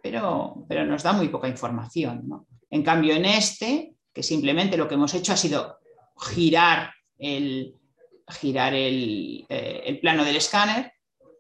[0.03, 2.29] pero, nos da muy poca información.
[2.69, 5.79] En cambio, en este, que simplemente lo que hemos hecho ha sido
[6.19, 7.75] girar el,
[8.29, 10.93] girar el, eh, el plano del escáner,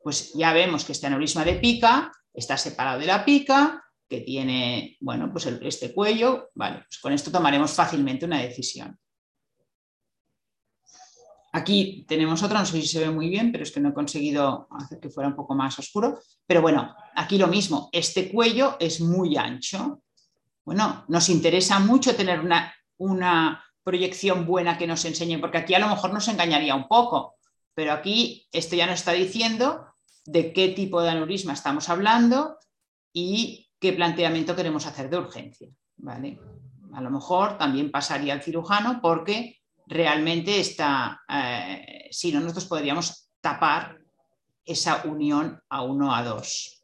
[0.02, 4.96] pues ya vemos que este aneurisma de pica está separado de la pica, que tiene,
[5.00, 8.98] bueno, pues este cuello, pues con esto tomaremos fácilmente una decisión.
[11.54, 13.94] Aquí tenemos otra, no sé si se ve muy bien, pero es que no he
[13.94, 16.18] conseguido hacer que fuera un poco más oscuro.
[16.46, 20.02] Pero bueno, aquí lo mismo, este cuello es muy ancho.
[20.64, 25.78] Bueno, nos interesa mucho tener una, una proyección buena que nos enseñe, porque aquí a
[25.78, 27.34] lo mejor nos engañaría un poco,
[27.74, 29.86] pero aquí esto ya nos está diciendo
[30.24, 32.56] de qué tipo de aneurisma estamos hablando
[33.12, 35.68] y qué planteamiento queremos hacer de urgencia.
[35.96, 36.38] ¿vale?
[36.94, 43.30] A lo mejor también pasaría al cirujano porque realmente está, eh, si no, nosotros podríamos
[43.40, 43.98] tapar
[44.64, 46.82] esa unión a 1 a 2.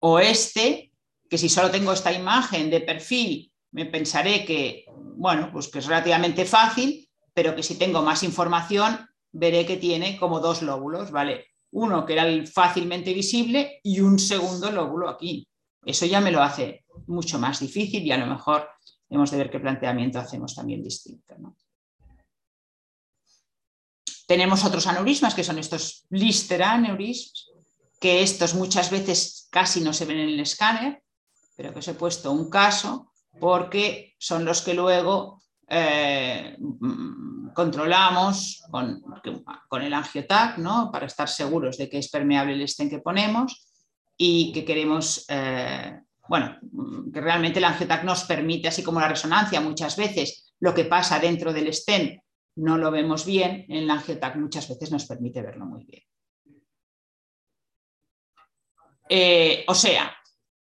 [0.00, 0.92] O este,
[1.28, 4.84] que si solo tengo esta imagen de perfil, me pensaré que,
[5.16, 10.18] bueno, pues que es relativamente fácil, pero que si tengo más información, veré que tiene
[10.18, 11.46] como dos lóbulos, ¿vale?
[11.70, 15.48] Uno que era fácilmente visible y un segundo lóbulo aquí.
[15.84, 18.68] Eso ya me lo hace mucho más difícil y a lo mejor
[19.14, 21.34] hemos de ver qué planteamiento hacemos también distinto.
[24.26, 27.50] Tenemos otros aneurismas que son estos blister aneurismas,
[28.00, 31.02] que estos muchas veces casi no se ven en el escáner,
[31.56, 36.56] pero que os he puesto un caso porque son los que luego eh,
[37.54, 39.02] controlamos con,
[39.82, 40.90] el angiotac, ¿no?
[40.90, 43.66] para estar seguros de que es permeable el estén que ponemos
[44.16, 46.56] y que queremos, eh, bueno,
[47.12, 51.18] que realmente el angiotac nos permite, así como la resonancia muchas veces, lo que pasa
[51.18, 52.22] dentro del estén
[52.56, 56.02] no lo vemos bien, en el angiotac muchas veces nos permite verlo muy bien.
[59.08, 60.14] Eh, o sea,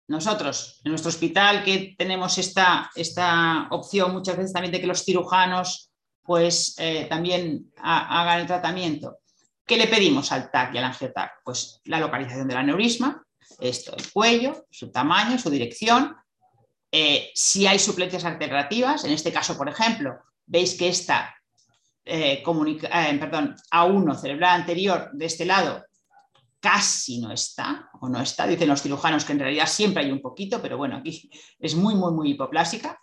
[0.08, 5.04] nosotros en nuestro hospital que tenemos esta, esta opción muchas veces también de que los
[5.04, 5.92] cirujanos
[6.22, 9.18] pues eh, también hagan el tratamiento.
[9.64, 11.42] ¿Qué le pedimos al TAC y al angiotac?
[11.44, 13.24] Pues la localización del aneurisma,
[13.60, 16.16] esto, el cuello, su tamaño, su dirección.
[16.92, 21.34] Eh, si hay suplencias alternativas, en este caso, por ejemplo, veis que esta
[22.04, 25.84] eh, perdón, A1 cerebral anterior de este lado
[26.58, 30.20] casi no está, o no está, dicen los cirujanos que en realidad siempre hay un
[30.20, 33.00] poquito, pero bueno, aquí es muy, muy, muy hipoplásica.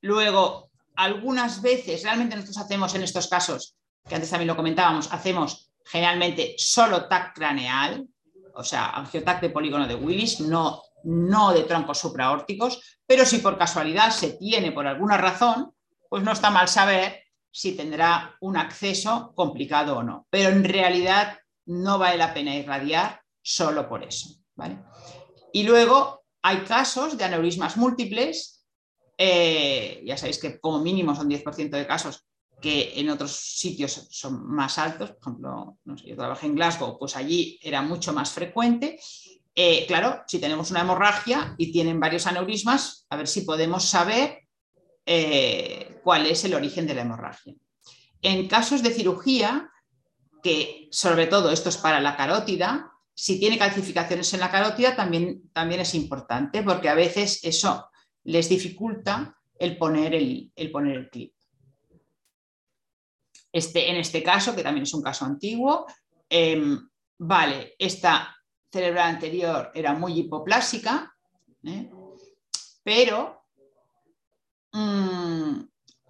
[0.00, 3.76] luego, algunas veces, realmente nosotros hacemos en estos casos,
[4.08, 8.06] que antes también lo comentábamos, hacemos generalmente solo TAC craneal,
[8.54, 13.58] o sea, angiotac de polígono de Willis, no, no de troncos supraórticos, pero si por
[13.58, 15.74] casualidad se tiene por alguna razón,
[16.08, 20.26] pues no está mal saber si tendrá un acceso complicado o no.
[20.30, 24.28] Pero en realidad no vale la pena irradiar solo por eso.
[24.54, 24.78] ¿vale?
[25.52, 28.62] Y luego hay casos de aneurismas múltiples
[29.24, 32.26] eh, ya sabéis que como mínimo son 10% de casos
[32.62, 35.10] que en otros sitios son más altos.
[35.10, 38.98] Por ejemplo, yo trabajé en Glasgow, pues allí era mucho más frecuente.
[39.54, 44.48] Eh, claro, si tenemos una hemorragia y tienen varios aneurismas, a ver si podemos saber
[45.04, 47.54] eh, cuál es el origen de la hemorragia.
[48.22, 49.68] En casos de cirugía,
[50.42, 55.50] que sobre todo esto es para la carótida, si tiene calcificaciones en la carótida también,
[55.52, 57.90] también es importante porque a veces eso
[58.24, 61.34] les dificulta el poner el, poner el clip.
[63.52, 65.86] Este, en este caso, que también es un caso antiguo,
[66.28, 66.88] em,
[67.18, 68.34] vale, esta
[68.72, 71.14] cerebral anterior era muy hipoplásica,
[71.62, 71.90] ¿eh?
[72.82, 73.44] pero
[74.72, 75.60] mm,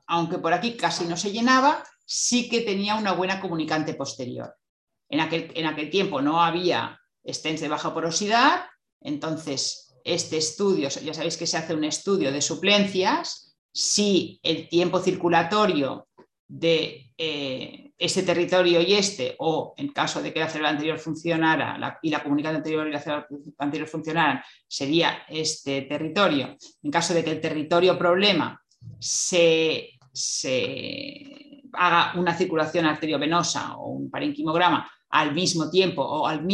[0.06, 4.54] aunque por aquí casi no se llenaba, sí que tenía una buena comunicante posterior.
[5.08, 8.66] En aquel, en aquel tiempo no había stents de baja porosidad,
[9.00, 15.00] entonces este estudio, ya sabéis que se hace un estudio de suplencias, si el tiempo
[15.00, 16.08] circulatorio
[16.54, 21.98] de eh, este territorio y este, o en caso de que la célula anterior funcionara
[22.02, 23.26] y la comunicante anterior y la célula
[23.58, 26.54] anterior funcionaran, sería este territorio.
[26.82, 28.60] En caso de que el territorio problema
[28.98, 36.46] se, se haga una circulación arteriovenosa o un parenquimograma al mismo tiempo o al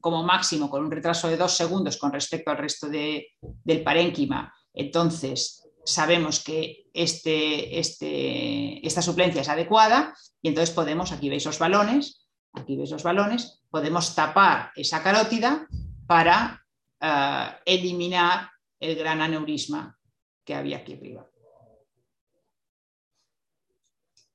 [0.00, 5.61] como máximo con un retraso de dos segundos con respecto al resto del parénquima, entonces
[5.84, 12.28] sabemos que este, este, esta suplencia es adecuada y entonces podemos, aquí veis los balones,
[12.52, 15.66] aquí ves los balones, podemos tapar esa carótida
[16.06, 16.64] para
[17.00, 19.98] eh, eliminar el gran aneurisma
[20.44, 21.26] que había aquí arriba.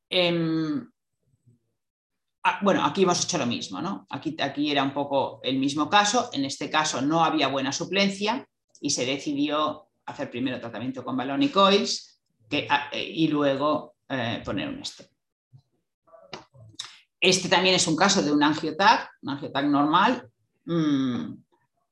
[0.10, 0.90] Em,
[2.44, 4.08] ah, bueno, aquí hemos hecho lo mismo, ¿no?
[4.10, 4.36] Aquí
[4.72, 8.48] era un poco el mismo caso, en este caso no había buena suplencia
[8.80, 12.22] y se decidió hacer primero tratamiento con balón y coils
[12.70, 15.10] ah, y luego eh, poner un este.
[17.20, 20.30] Este también es un caso de un angiotac, un angiotac normal,
[20.66, 21.34] mm,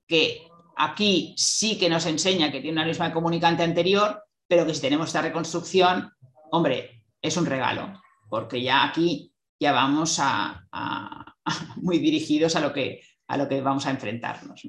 [0.07, 0.47] que
[0.77, 5.07] aquí sí que nos enseña que tiene un aneurisma comunicante anterior, pero que si tenemos
[5.07, 6.11] esta reconstrucción,
[6.51, 10.65] hombre, es un regalo, porque ya aquí ya vamos a,
[11.77, 14.61] muy dirigidos a lo, que, a lo que vamos a enfrentarnos.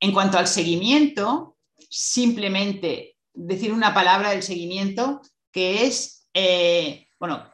[0.00, 1.57] En cuanto al seguimiento,
[1.90, 5.20] simplemente decir una palabra del seguimiento
[5.52, 7.44] que es, eh, bueno,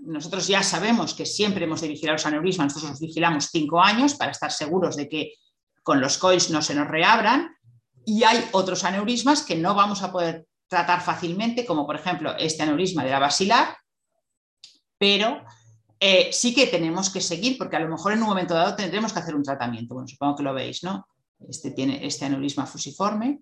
[0.00, 4.14] nosotros ya sabemos que siempre hemos de vigilar los aneurismas, nosotros los vigilamos cinco años
[4.14, 5.34] para estar seguros de que
[5.82, 7.54] con los coils no se nos reabran
[8.04, 12.62] y hay otros aneurismas que no vamos a poder tratar fácilmente, como por ejemplo este
[12.62, 13.76] aneurisma de la basilar,
[14.98, 15.44] pero
[16.00, 19.12] eh, sí que tenemos que seguir porque a lo mejor en un momento dado tendremos
[19.12, 19.94] que hacer un tratamiento.
[19.94, 21.06] Bueno, supongo que lo veis, ¿no?
[21.48, 23.40] Este tiene este aneurisma fusiforme.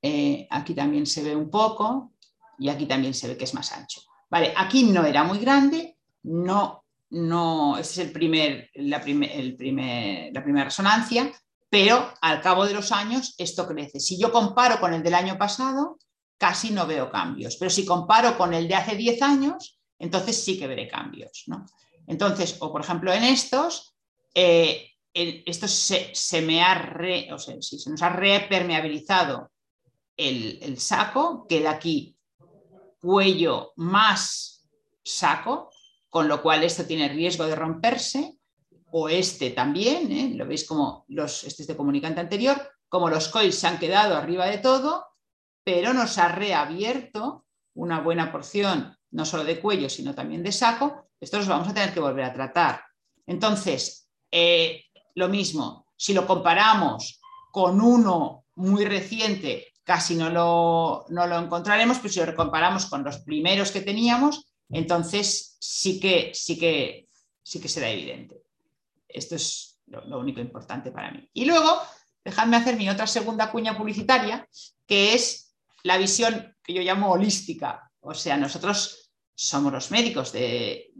[0.00, 2.12] Eh, aquí también se ve un poco
[2.58, 4.02] y aquí también se ve que es más ancho.
[4.30, 10.42] Vale, aquí no era muy grande, no, no, es el primer, la, el primer, la
[10.42, 11.30] primera resonancia,
[11.68, 14.00] pero al cabo de los años esto crece.
[14.00, 15.98] Si yo comparo con el del año pasado,
[16.38, 20.58] casi no veo cambios, pero si comparo con el de hace 10 años, entonces sí
[20.58, 21.44] que veré cambios.
[21.46, 21.66] ¿no?
[22.06, 23.94] Entonces, o por ejemplo en estos,
[24.34, 29.50] eh, esto se, me ha re, o sea, si se nos ha repermeabilizado
[30.16, 32.16] el, el saco, queda aquí
[33.02, 34.68] cuello más
[35.04, 35.70] saco,
[36.08, 38.38] con lo cual esto tiene riesgo de romperse,
[38.92, 40.32] o este también, ¿eh?
[40.34, 44.16] lo veis como los, este es de comunicante anterior, como los coils se han quedado
[44.16, 45.06] arriba de todo,
[45.64, 51.08] pero nos ha reabierto una buena porción, no solo de cuello, sino también de saco,
[51.18, 52.84] esto los vamos a tener que volver a tratar.
[53.26, 54.84] Entonces, eh,
[55.14, 62.12] lo mismo, si lo comparamos con uno muy reciente casi no lo, lo encontraremos, pero
[62.12, 67.08] si lo comparamos con los primeros que teníamos, entonces sí que, sí que,
[67.42, 68.42] sí que será evidente.
[69.08, 71.28] Esto es lo, único importante para mí.
[71.32, 71.80] Y luego,
[72.24, 74.48] dejadme hacer mi otra segunda cuña publicitaria,
[74.86, 77.90] que es la visión que yo llamo holística.
[78.00, 80.92] O sea, nosotros somos los médicos de,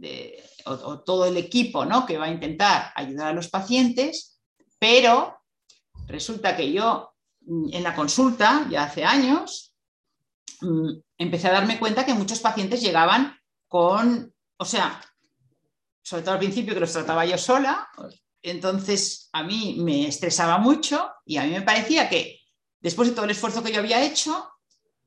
[0.65, 2.05] o, todo el equipo ¿no?
[2.05, 4.39] que va a intentar ayudar a los pacientes,
[4.79, 5.39] pero
[6.07, 7.13] resulta que yo
[7.47, 9.75] en la consulta, ya hace años,
[10.61, 13.37] mm, empecé a darme cuenta que muchos pacientes llegaban
[13.67, 15.01] con, o sea,
[16.01, 17.89] sobre todo al principio que los trataba yo sola,
[18.41, 22.39] entonces a mí me estresaba mucho y a mí me parecía que
[22.79, 24.49] después de todo el esfuerzo que yo había hecho,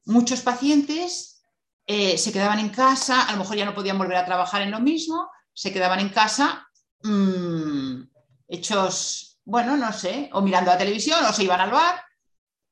[0.07, 1.43] muchos pacientes
[1.87, 4.71] eh, se quedaban en casa, a lo mejor ya no podían volver a trabajar en
[4.71, 6.69] lo mismo, se quedaban en casa
[7.03, 8.03] mm,
[8.49, 12.07] hechos, bueno, no sé, o mirando la televisión o se iban al bar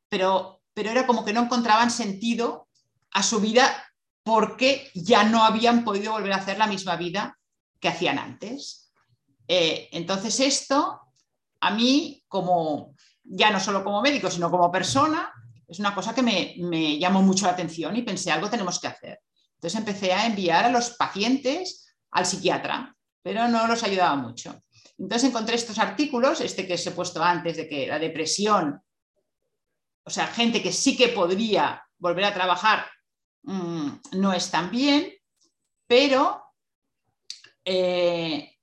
[0.08, 2.68] pero, era como que no encontraban sentido
[3.10, 3.84] a su vida
[4.22, 7.36] porque ya no habían podido volver a hacer la misma vida
[7.80, 8.92] que hacían antes.
[9.48, 11.00] Eh, entonces esto,
[11.60, 15.32] a mí, como ya no solo como médico, sino como persona,
[15.66, 18.86] es una cosa que me, me llamó mucho la atención y pensé, algo tenemos que
[18.86, 19.20] hacer.
[19.54, 21.83] Entonces empecé a enviar a los pacientes
[22.14, 24.62] al psiquiatra, pero no los ayudaba mucho.
[24.98, 28.80] Entonces encontré estos artículos, este que os he puesto antes, de que la depresión
[30.04, 32.86] o sea, gente que sí que podría volver a trabajar
[33.42, 35.12] mm, no es tan bien,
[35.86, 36.42] pero
[37.64, 38.56] eh,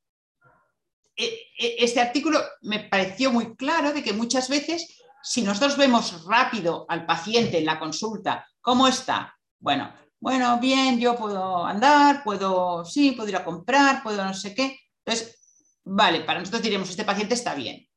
[1.16, 1.26] e,
[1.58, 6.86] e, este artículo me pareció muy claro de que muchas veces si nosotros vemos rápido
[6.90, 9.36] al paciente en la consulta, ¿cómo está?
[9.60, 14.54] Bueno, bueno, bien, yo puedo andar, puedo, sí, puedo ir a comprar, puedo no sé
[14.54, 14.80] qué.
[15.04, 15.40] Entonces,
[15.84, 17.88] vale, para nosotros diremos, este paciente está bien,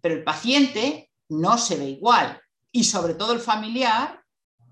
[0.00, 2.40] pero el paciente no se ve igual
[2.72, 4.20] y sobre todo el familiar,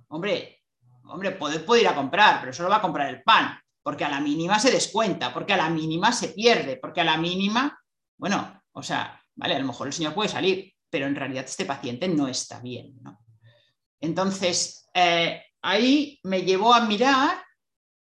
[0.09, 0.65] hombre,
[1.05, 4.09] hombre, puede, puede ir a comprar, pero solo va a comprar el pan, porque a
[4.09, 7.81] la mínima se descuenta, porque a la mínima se pierde, porque a la mínima,
[8.17, 11.67] bueno, o sea, vale, a lo mejor el señor puede salir, pero en realidad este
[11.67, 13.21] paciente no está bien, ¿no?
[14.01, 17.45] Entonces, eh, ahí me llevó a mirar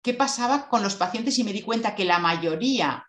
[0.03, 3.07] qué pasaba con los pacientes y me di cuenta que la mayoría,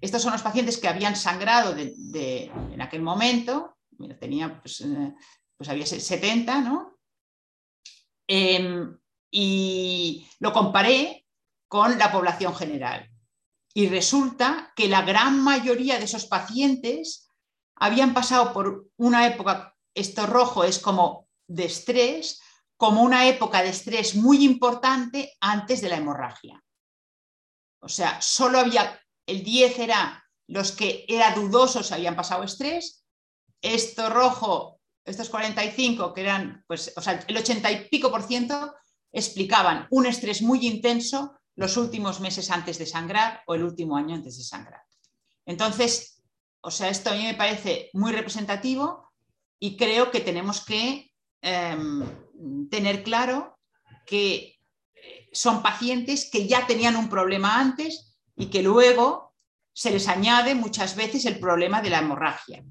[0.00, 3.76] estos son los pacientes que habían sangrado en aquel momento,
[4.18, 5.14] tenía pues, eh,
[5.56, 6.98] pues había 70, ¿no?
[8.26, 8.98] Em,
[9.30, 11.24] y lo comparé
[11.68, 13.08] con la población general.
[13.72, 17.30] Y resulta que la gran mayoría de esos pacientes
[17.76, 22.40] habían pasado por una época, esto rojo es como de estrés,
[22.76, 26.62] como una época de estrés muy importante antes de la hemorragia.
[27.80, 33.04] O sea, solo había, el 10 era los que era dudosos habían pasado estrés,
[33.60, 38.74] esto rojo, estos 45 que eran, pues, o sea, el 80 y pico por ciento
[39.12, 44.14] explicaban un estrés muy intenso los últimos meses antes de sangrar o el último año
[44.14, 44.82] antes de sangrar.
[45.46, 46.22] Entonces,
[46.60, 49.12] o sea, esto a mí me parece muy representativo
[49.58, 51.05] y creo que tenemos que
[51.40, 52.04] em,
[52.68, 53.58] tener claro
[54.06, 54.58] que
[54.94, 59.34] eh, son pacientes que ya tenían un problema antes y que luego
[59.72, 62.64] se les añade muchas veces el problema de la hemorragia.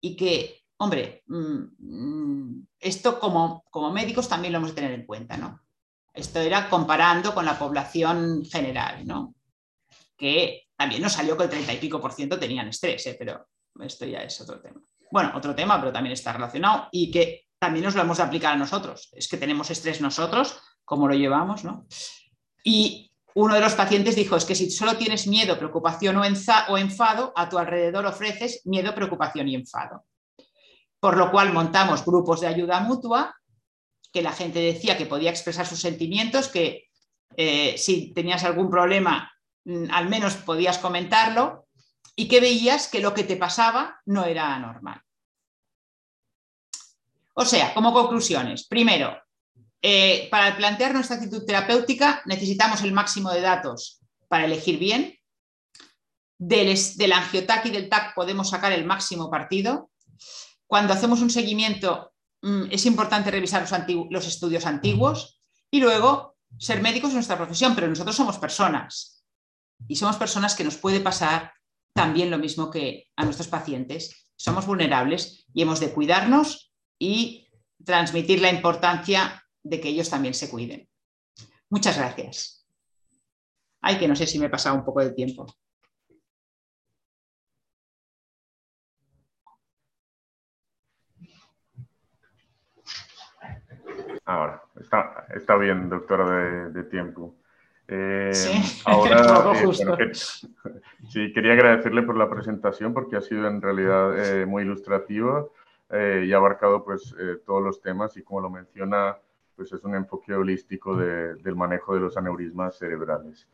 [0.00, 5.06] Y que, hombre, mm, mm, esto como, como médicos también lo hemos de tener en
[5.06, 5.60] cuenta, ¿no?
[6.12, 9.34] Esto era comparando con la población general, ¿no?
[10.16, 13.16] Que también nos salió que el 30 y pico por ciento tenían estrés, ¿eh?
[13.18, 13.46] pero
[13.80, 14.80] esto ya es otro tema.
[15.10, 18.52] Bueno, otro tema, pero también está relacionado y que también nos lo hemos de aplicar
[18.52, 19.08] a nosotros.
[19.14, 21.86] Es que tenemos estrés nosotros, como lo llevamos, ¿no?
[22.62, 27.32] Y uno de los pacientes dijo, es que si solo tienes miedo, preocupación o enfado,
[27.34, 30.04] a tu alrededor ofreces miedo, preocupación y enfado.
[31.00, 33.34] Por lo cual montamos grupos de ayuda mutua,
[34.12, 36.90] que la gente decía que podía expresar sus sentimientos, que
[37.34, 39.32] eh, si tenías algún problema,
[39.64, 41.66] mm, al menos podías comentarlo,
[42.14, 45.00] y que veías que lo que te pasaba no era normal.
[47.34, 49.16] O sea, como conclusiones, primero,
[49.82, 55.18] eh, para plantear nuestra actitud terapéutica necesitamos el máximo de datos para elegir bien.
[56.38, 59.90] Del, del angiotac y del TAC podemos sacar el máximo partido.
[60.66, 62.12] Cuando hacemos un seguimiento
[62.42, 63.66] mm, es importante revisar
[64.10, 69.24] los, estudios antiguos y luego ser médicos es nuestra profesión, pero nosotros somos personas
[69.86, 71.52] y somos personas que nos puede pasar
[71.94, 74.28] también lo mismo que a nuestros pacientes.
[74.36, 77.48] Somos vulnerables y hemos de cuidarnos y
[77.84, 80.88] transmitir la importancia de que ellos también se cuiden.
[81.70, 82.66] Muchas gracias.
[83.80, 85.46] Ay, que no sé si me he pasado un poco de tiempo.
[94.26, 97.34] Ahora, está, bien, doctora, de, tiempo.
[97.86, 99.52] Eh, sí, ahora,
[99.98, 105.46] eh, sí, quería agradecerle por la presentación porque ha sido en realidad eh, muy ilustrativa
[106.24, 107.14] y ha abarcado pues
[107.46, 109.16] todos los temas y como lo menciona
[109.56, 113.48] pues es un enfoque holístico del manejo de los aneurismas cerebrales.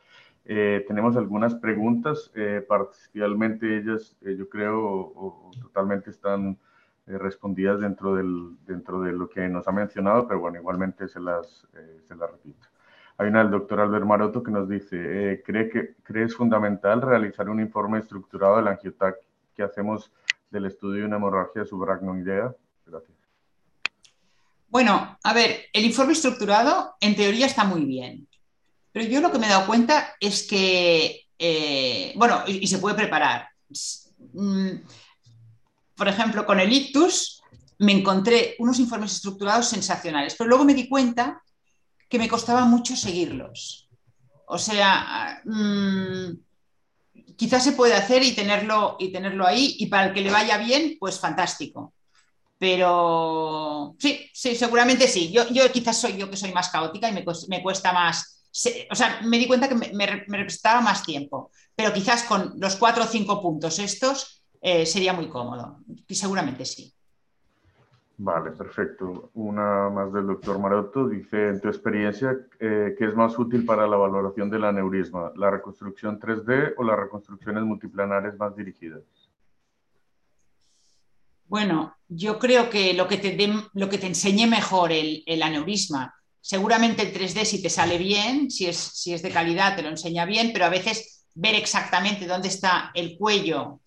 [0.45, 6.59] Eh, tenemos algunas preguntas, eh, parcialmente ellas eh, yo creo totalmente están
[7.07, 11.67] respondidas dentro, del, dentro de lo que nos ha mencionado, pero bueno, igualmente se las,
[12.07, 12.69] se las repito.
[13.19, 17.59] Hay una del doctor Albert Maroto que nos dice, ¿cree que ¿crees fundamental realizar un
[17.59, 19.17] informe estructurado del angiotac
[19.57, 20.13] que hacemos
[20.51, 22.55] del estudio de una hemorragia subaracnoidea?
[22.87, 23.17] Gracias.
[24.69, 28.29] Bueno, a ver, el informe estructurado en teoría está muy bien,
[28.93, 32.95] pero yo lo que me he dado cuenta es que, eh, bueno, y, se puede
[32.95, 33.49] preparar.
[34.33, 34.71] Mm,
[35.97, 37.43] por ejemplo, con el ictus
[37.79, 41.43] me encontré unos informes estructurados sensacionales, pero luego me di cuenta
[42.09, 43.89] que me costaba mucho seguirlos.
[44.47, 46.31] O sea, mm,
[47.41, 50.59] quizás se puede hacer y tenerlo, y tenerlo ahí, y para el que le vaya
[50.59, 51.95] bien, pues fantástico.
[52.59, 55.33] Pero sí, sí, seguramente sí.
[55.33, 58.45] Yo, yo quizás soy yo que soy más caótica y me, cuesta más.
[58.91, 60.47] O sea, me di cuenta que me, me,
[60.83, 65.79] más tiempo, pero quizás con los cuatro o cinco puntos estos eh, sería muy cómodo.
[66.07, 66.93] Y seguramente sí.
[68.23, 69.31] Vale, perfecto.
[69.33, 71.09] Una más del doctor Maroto.
[71.09, 75.33] Dice, en tu experiencia, eh, ¿qué es más útil para la valoración del aneurisma?
[75.37, 79.01] ¿La reconstrucción 3D o las reconstrucciones multiplanares más dirigidas?
[81.47, 83.35] Bueno, yo creo que lo que te,
[83.73, 88.67] lo que te enseñe mejor el, aneurisma, seguramente el 3D si te sale bien, si
[88.67, 92.49] es, si es de calidad te lo enseña bien, pero a veces ver exactamente dónde
[92.49, 93.81] está el cuello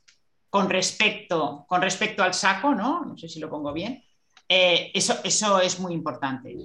[0.49, 3.05] con respecto, con respecto al saco, ¿no?
[3.05, 4.03] No sé si lo pongo bien.
[4.47, 6.55] Eh, eso, eso es muy importante.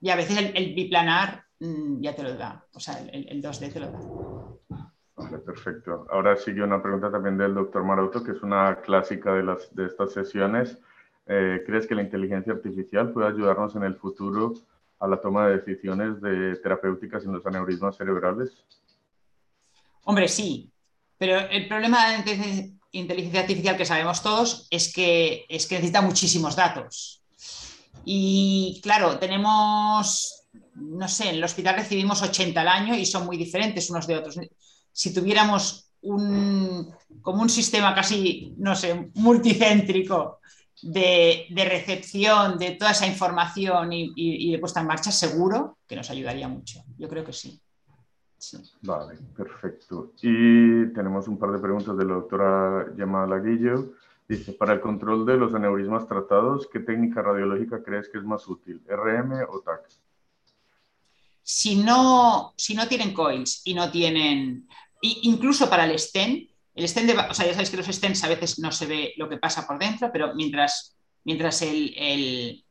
[0.00, 3.72] Y a veces el, biplanar mm, ya te lo da, o sea, el, el 2D
[3.72, 4.00] te lo da
[5.44, 6.06] perfecto.
[6.10, 9.86] Ahora sigue una pregunta también del doctor Maroto, que es una clásica de, las, de
[9.86, 10.78] estas sesiones.
[11.26, 14.54] Eh, ¿Crees que la inteligencia artificial puede ayudarnos en el futuro
[15.00, 18.64] a la toma de decisiones de terapéuticas en los aneurismas cerebrales?
[20.04, 20.72] Hombre, sí,
[21.18, 26.56] pero el problema de inteligencia artificial que sabemos todos es que, es que necesita muchísimos
[26.56, 27.22] datos.
[28.04, 33.36] Y claro, tenemos, no sé, en el hospital recibimos 80 al año y son muy
[33.36, 34.38] diferentes unos de otros
[34.98, 40.40] si tuviéramos un, como un sistema casi, no sé, multicéntrico
[40.82, 46.48] de, recepción de toda esa información y, de puesta en marcha, seguro que nos ayudaría
[46.48, 46.82] mucho.
[46.98, 47.60] Yo creo que sí.
[48.82, 50.12] Vale, perfecto.
[50.22, 53.94] Y tenemos un par de preguntas de la doctora Gemma Laguillo.
[54.28, 58.46] Dice, para el control de los aneurismas tratados, ¿qué técnica radiológica crees que es más
[58.46, 59.88] útil, RM o TAC?
[61.42, 64.68] Si no, si no tienen coils y no tienen,
[65.00, 68.58] incluso para el stent, el stent, o sea, ya sabéis que los stents a veces
[68.58, 72.62] no se ve lo que pasa por dentro, pero mientras, mientras el,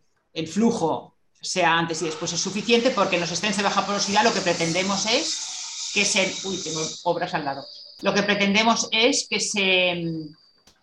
[0.46, 4.32] flujo sea antes y después es suficiente, porque en los stents de baja porosidad lo
[4.32, 5.57] que pretendemos es
[5.94, 6.34] que se...
[6.48, 7.66] Uy, tengo obras al lado.
[8.02, 10.34] Lo que pretendemos es que se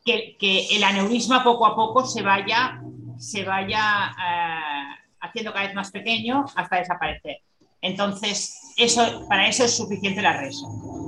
[0.04, 2.80] que, el aneurisma poco a poco se vaya,
[3.18, 7.38] se vaya eh, haciendo cada vez más pequeño hasta desaparecer.
[7.80, 10.66] Entonces, eso, para eso es suficiente la reso.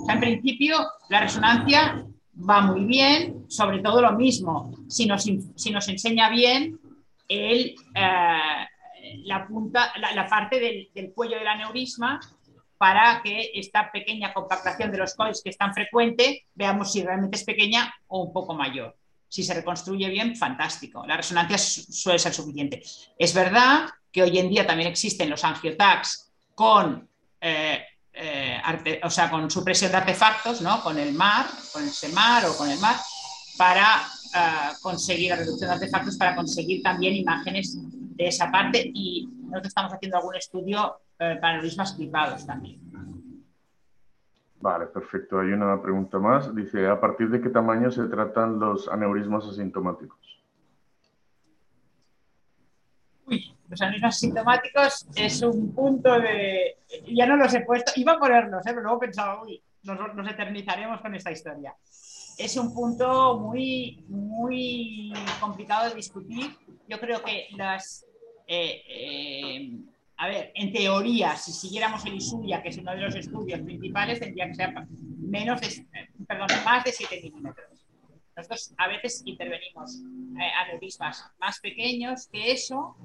[0.08, 0.78] en principio,
[1.08, 2.04] la resonancia
[2.48, 6.78] va muy bien, sobre todo lo mismo, si nos, si nos enseña bien
[7.28, 8.66] el, eh,
[9.24, 12.20] la, punta, la, parte del, del, cuello del aneurisma
[12.78, 17.36] para que esta pequeña compactación de los coils que es tan frecuente, veamos si realmente
[17.36, 18.96] es pequeña o un poco mayor.
[19.28, 21.04] Si se reconstruye bien, fantástico.
[21.06, 22.82] La resonancia suele ser suficiente.
[23.18, 27.08] Es verdad que hoy en día también existen los angiotags con,
[27.40, 30.82] eh, eh, o sea, con supresión de artefactos, ¿no?
[30.82, 32.96] con el mar, con el SEMAR o con el mar,
[33.58, 38.90] para eh, conseguir la reducción de artefactos, para conseguir también imágenes de esa parte.
[38.94, 42.86] Y nosotros estamos haciendo algún estudio eh, aneurismas clipados también.
[44.60, 45.38] Vale, perfecto.
[45.38, 46.54] Hay una pregunta más.
[46.54, 50.18] Dice, ¿a partir de qué tamaño se tratan los aneurismas asintomáticos?
[53.26, 56.78] Uy, los aneurismas asintomáticos es un punto de...
[57.06, 58.70] Ya no los he puesto, iba a ponerlos, ¿eh?
[58.70, 61.74] pero luego pensaba, uy, nos, nos eternizaremos con esta historia.
[62.38, 66.50] Es un punto muy, muy complicado de discutir.
[66.88, 68.04] Yo creo que las...
[68.48, 69.78] Eh, eh,
[70.18, 74.18] a ver, en teoría, si siguiéramos el ISUYA, que es uno de los estudios principales,
[74.18, 74.72] tendría que ser
[75.18, 75.86] menos de,
[76.26, 77.86] perdón, más de 7 milímetros.
[78.34, 79.96] Nosotros a veces intervenimos
[80.40, 82.96] eh, aneurismas más pequeños que eso,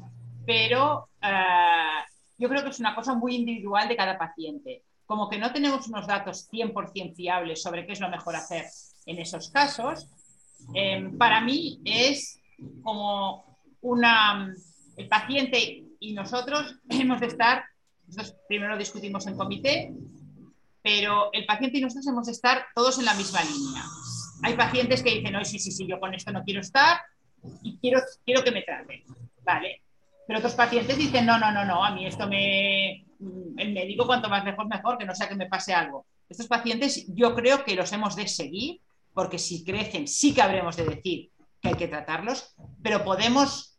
[0.45, 2.03] pero eh,
[2.37, 4.83] yo creo que es una cosa muy individual de cada paciente.
[5.05, 8.65] Como que no tenemos unos datos 100% fiables sobre qué es lo mejor hacer
[9.05, 10.07] en esos casos,
[10.73, 12.39] eh, para mí es
[12.83, 14.53] como una...
[14.95, 17.63] El paciente y nosotros hemos de estar,
[18.07, 19.93] nosotros primero discutimos en comité,
[20.83, 23.83] pero el paciente y nosotros hemos de estar todos en la misma línea.
[24.43, 26.99] Hay pacientes que dicen, no, sí, sí, sí, yo con esto no quiero estar
[27.61, 29.03] y quiero, quiero que me traten,
[29.43, 29.83] ¿vale?
[30.25, 33.05] Pero otros pacientes dicen, no, no, no, no, a mí esto me...
[33.57, 36.07] El médico cuanto más mejor, mejor, que no sea que me pase algo.
[36.27, 38.81] Estos pacientes yo creo que los hemos de seguir,
[39.13, 41.29] porque si crecen sí que habremos de decir
[41.61, 43.77] que hay que tratarlos, pero podemos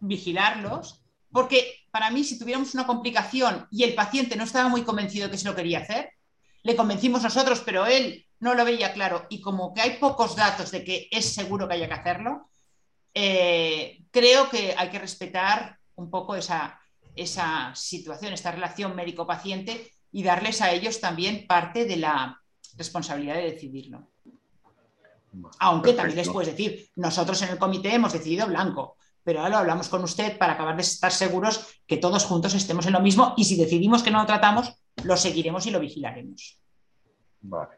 [0.00, 1.05] vigilarlos
[1.36, 5.36] porque para mí, si tuviéramos una complicación y el paciente no estaba muy convencido que
[5.36, 6.14] se lo quería hacer,
[6.62, 9.26] le convencimos nosotros, pero él no lo veía claro.
[9.28, 12.48] Y como que hay pocos datos de que es seguro que haya que hacerlo,
[13.12, 16.80] eh, creo que hay que respetar un poco esa,
[17.14, 22.40] esa situación, esta relación médico-paciente y darles a ellos también parte de la
[22.78, 24.08] responsabilidad de decidirlo.
[25.58, 28.96] Aunque también les puedes decir, nosotros en el comité hemos decidido blanco,
[29.26, 32.86] pero ahora lo hablamos con usted para acabar de estar seguros que todos juntos estemos
[32.86, 36.62] en lo mismo y si decidimos que no lo tratamos, lo seguiremos y lo vigilaremos.
[37.40, 37.74] Vale,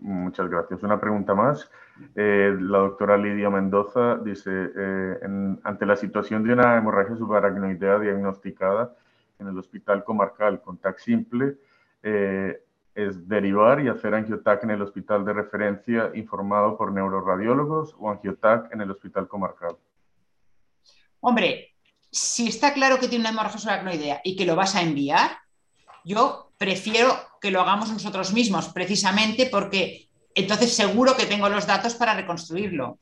[0.00, 0.80] muchas gracias.
[0.84, 1.68] Una pregunta más.
[2.14, 5.18] Eh, la doctora Lidia Mendoza dice, eh,
[5.64, 8.94] ante la situación de una hemorragia subaracnoidea diagnosticada
[9.40, 11.56] en el hospital comarcal con TAC simple,
[12.04, 12.62] eh,
[12.94, 18.72] es derivar y hacer angiotac en el hospital de referencia informado por neuroradiólogos o angiotac
[18.72, 19.76] en el hospital comarcal.
[21.24, 21.76] Hombre,
[22.10, 25.38] si está claro que tiene una hemorragia subaracnoidea y que lo vas a enviar,
[26.04, 31.94] yo prefiero que lo hagamos nosotros mismos, precisamente porque entonces seguro que tengo los datos
[31.94, 32.98] para reconstruirlo.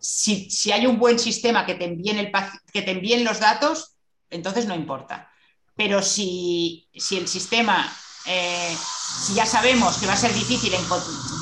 [0.00, 3.94] Si, hay un buen sistema que te, envíen los datos,
[4.28, 5.30] entonces no importa.
[5.76, 7.92] Pero si, el sistema,
[8.26, 8.76] eh,
[9.24, 10.72] si ya sabemos que va a ser difícil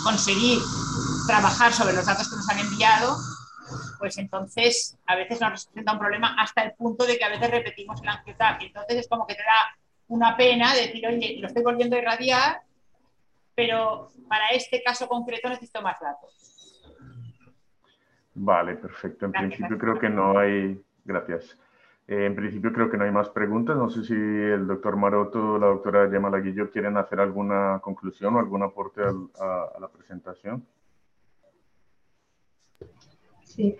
[0.04, 0.58] conseguir
[1.26, 3.16] trabajar sobre los datos que nos han enviado,
[3.98, 7.50] pues entonces a veces nos representa un problema hasta el punto de que a veces
[7.50, 8.62] repetimos el angiotac.
[8.62, 9.76] Entonces es como que te da
[10.08, 12.62] una pena decir, oye, lo estoy volviendo a irradiar,
[13.54, 16.46] pero para este caso concreto necesito más datos.
[18.34, 19.26] Vale, perfecto.
[19.26, 21.58] En principio creo que no hay, gracias.
[22.06, 23.76] en principio creo que no hay más preguntas.
[23.76, 28.36] No sé si el doctor Maroto o la doctora Gemma Laguillo quieren hacer alguna conclusión
[28.36, 30.66] o algún aporte a, la presentación.
[33.56, 33.76] Sí.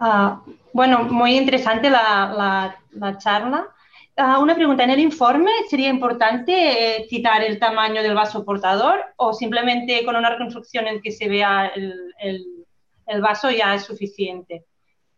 [0.00, 0.40] Ah,
[0.72, 3.66] bueno, muy interesante la, la charla.
[4.20, 6.52] Ah, una pregunta, ¿en el informe sería importante
[6.96, 11.28] eh, citar el tamaño del vaso portador o simplemente con una reconstrucción en que se
[11.28, 11.94] vea el,
[13.06, 14.66] el, vaso ya es suficiente?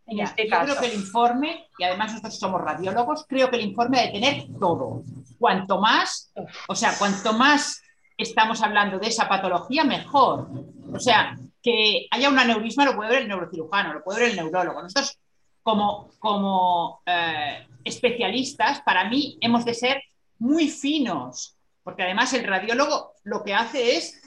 [0.07, 3.69] En este yo creo que el informe, y además nosotros somos radiólogos, creo que el
[3.69, 5.03] informe debe tener todo.
[5.39, 6.31] Cuanto más,
[6.69, 7.81] o sea, cuanto más
[8.19, 10.51] estamos hablando de esa patología, mejor.
[10.93, 14.37] O sea, que haya un aneurisma lo puede ver el neurocirujano, lo puede ver el
[14.37, 14.83] neurólogo.
[14.83, 15.19] Nosotros
[15.63, 20.03] como, como eh, especialistas, para mí hemos de ser
[20.39, 24.21] muy finos, porque además el radiólogo lo que hace es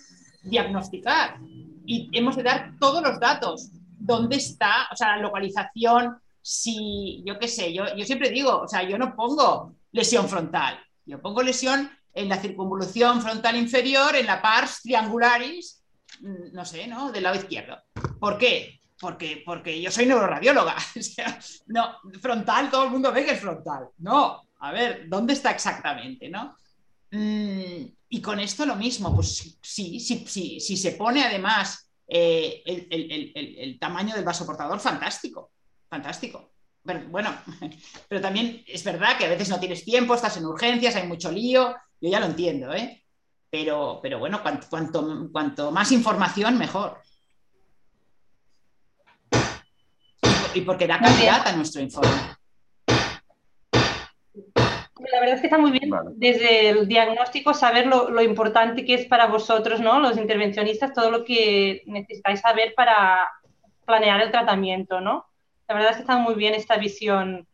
[0.44, 1.38] diagnosticar
[1.86, 3.70] y hemos de dar todos los datos.
[3.98, 4.88] ¿Dónde está?
[4.92, 8.98] O sea, la localización, si, yo qué sé, yo, yo siempre digo, o sea, yo
[8.98, 14.82] no pongo lesión frontal, yo pongo lesión en la circunvolución frontal inferior, en la pars
[14.84, 15.83] triangularis,
[16.22, 17.12] no sé, ¿no?
[17.12, 17.82] Del lado izquierdo.
[18.20, 18.80] ¿Por qué?
[19.04, 20.78] porque, porque yo soy neuroradióloga.
[21.68, 23.90] no, frontal, todo el mundo ve que es frontal.
[23.98, 26.30] No, a ver, ¿dónde está exactamente?
[26.30, 26.56] ¿no?
[27.12, 32.64] Mm, y con esto lo mismo, pues sí, sí, sí, si se pone además eh,
[32.66, 35.52] el, tamaño del vasoportador, fantástico,
[35.90, 36.54] fantástico.
[37.10, 37.36] bueno,
[38.08, 41.30] pero también es verdad que a veces no tienes tiempo, estás en urgencias, hay mucho
[41.30, 43.03] lío, yo ya lo entiendo, ¿eh?
[43.54, 46.98] Pero, pero bueno, cuanto, cuanto más información, mejor.
[50.56, 52.12] y porque da calidad a nuestro informe.
[55.12, 59.06] La verdad es que está muy bien desde el diagnóstico saber lo, importante que es
[59.06, 60.00] para vosotros, ¿no?
[60.00, 63.30] Los intervencionistas, todo lo que necesitáis saber para
[63.86, 65.28] planear el tratamiento, ¿no?
[65.68, 67.48] La verdad es que está muy bien esta visión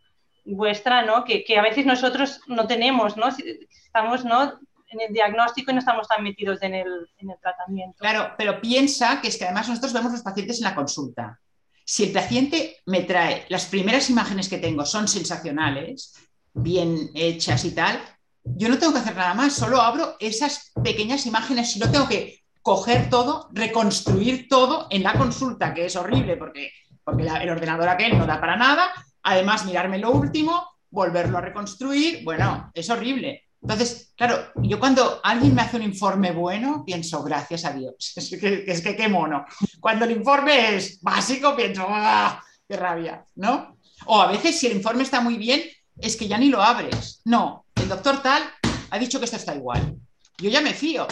[0.46, 1.26] vuestra, ¿no?
[1.26, 3.28] Que, a veces nosotros no tenemos, ¿no?
[3.28, 4.60] Estamos, ¿no?
[4.90, 6.88] En el diagnóstico y no estamos tan metidos en el,
[7.18, 7.98] en el tratamiento.
[8.00, 11.40] Claro, pero piensa que es que además nosotros vemos los pacientes en la consulta.
[11.86, 16.14] Si el paciente me trae, las primeras imágenes que tengo son sensacionales,
[16.54, 18.00] bien hechas y tal,
[18.44, 22.08] yo no tengo que hacer nada más, solo abro esas pequeñas imágenes y no tengo
[22.08, 26.72] que coger todo, reconstruir todo en la consulta, que es horrible porque,
[27.04, 28.92] porque el ordenador aquel no da para nada,
[29.24, 33.49] además mirarme lo último, volverlo a reconstruir, bueno, es horrible.
[33.62, 38.14] Entonces, claro, yo cuando alguien me hace un informe bueno, pienso, gracias a Dios.
[38.16, 39.46] Es que, es que qué mono.
[39.80, 42.44] Cuando el informe es básico, pienso, ¡ah!
[42.68, 43.26] ¡Qué rabia!
[43.36, 43.78] ¿No?
[44.06, 45.62] O a veces, si el informe está muy bien,
[45.98, 47.22] es que ya ni lo abres.
[47.26, 48.44] No, el doctor tal
[48.90, 49.98] ha dicho que esto está igual.
[50.38, 51.06] Yo ya me fío.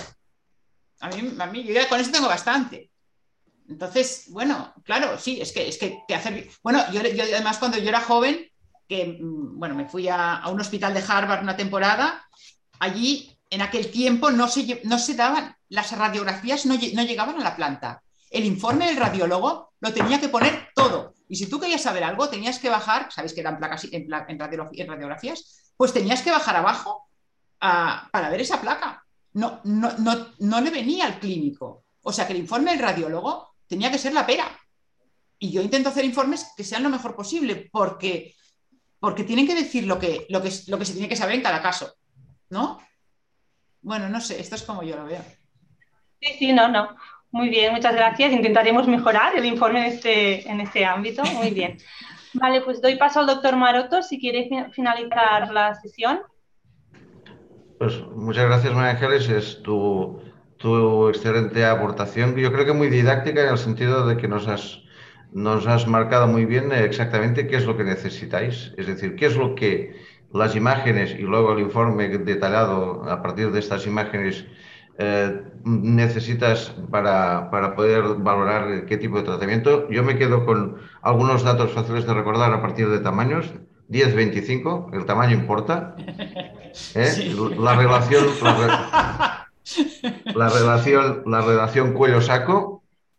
[1.00, 2.90] A mí, a mí yo ya con eso tengo bastante.
[3.70, 6.50] Entonces, bueno, claro, sí, es que, es que te hace...
[6.64, 8.50] Bueno, yo, yo además cuando yo era joven,
[8.88, 12.26] que, mm, bueno, me fui a, un hospital de Harvard una temporada,
[12.80, 18.02] allí en aquel tiempo no se, daban, las radiografías no, llegaban a la planta.
[18.30, 21.14] El informe del radiólogo lo tenía que poner todo.
[21.30, 24.40] Y si tú querías saber algo, tenías que bajar, sabéis que eran placas en, en,
[24.88, 27.08] radiografías, pues tenías que bajar abajo
[27.60, 29.04] para ver esa placa.
[29.34, 31.86] No, no, no, no le venía al clínico.
[32.02, 34.50] O sea que el informe del radiólogo tenía que ser la pera.
[35.40, 38.36] Y yo intento hacer informes que sean lo mejor posible, porque
[39.00, 41.42] porque tienen que decir lo que, lo que, lo que se tiene que saber en
[41.42, 41.94] cada caso,
[42.50, 42.80] ¿no?
[43.82, 45.22] Bueno, no sé, esto es como yo lo veo.
[46.20, 46.96] Sí, sí, no, no.
[47.32, 48.32] Muy bien, muchas gracias.
[48.32, 51.24] Intentaremos mejorar el informe en este, en este ámbito.
[51.24, 51.78] Muy bien.
[52.34, 56.22] Vale, pues doy paso al doctor Maroto si quiere finalizar la sesión.
[57.78, 59.30] Pues muchas gracias, María Ángeles.
[59.30, 60.22] Es tu,
[60.58, 62.36] tu excelente aportación.
[62.36, 64.82] Yo creo que muy didáctica en el sentido de que nos has
[65.38, 69.36] nos has marcado muy bien exactamente qué es lo que necesitáis, es decir, qué es
[69.36, 69.96] lo que
[70.34, 74.48] las imágenes y luego el informe detallado a partir de estas imágenes
[74.98, 79.88] eh, necesitas para, para, poder valorar qué tipo de tratamiento.
[79.92, 83.54] Yo me quedo con algunos datos fáciles de recordar a partir de tamaños.
[83.90, 85.96] 10-25, el tamaño importa.
[86.96, 87.36] ¿eh?
[87.58, 88.26] La relación,
[90.36, 92.77] la, relación, la relación cuello-saco,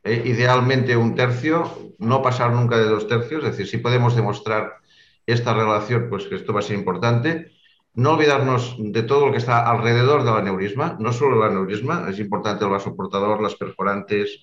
[0.08, 0.22] ¿eh?
[0.24, 4.78] idealmente un tercio, no pasar nunca de dos tercios, es decir, si podemos demostrar
[5.26, 7.52] esta relación, pues que esto va a ser importante.
[7.94, 12.18] No olvidarnos de todo lo que está alrededor del aneurisma, no solo el aneurisma, es
[12.18, 14.40] importante el vasoportador, las perforantes,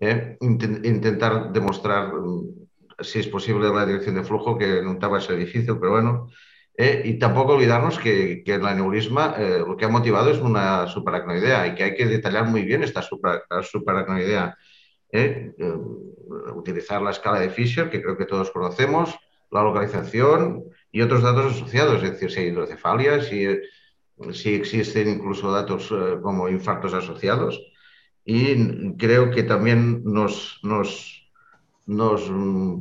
[0.00, 0.36] ¿eh?
[0.40, 2.66] intentar demostrar mm,
[3.00, 6.28] si es posible la dirección de flujo, que nunca va a ser difícil, pero bueno.
[6.76, 7.02] ¿eh?
[7.04, 11.66] y tampoco olvidarnos que, que el aneurisma eh, lo que ha motivado es una subaracnoidea
[11.66, 14.56] y que hay que detallar muy bien esta super, subaracnoidea.
[15.12, 15.52] ¿Eh?
[16.54, 19.14] utilizar la escala de Fisher, que creo que todos conocemos,
[19.50, 23.46] la localización, y otros datos asociados, es decir, si hay hidrocefalia, si,
[24.32, 27.60] si existen incluso datos eh, como infartos asociados.
[28.24, 31.30] Y creo que también nos, nos,
[31.86, 32.22] nos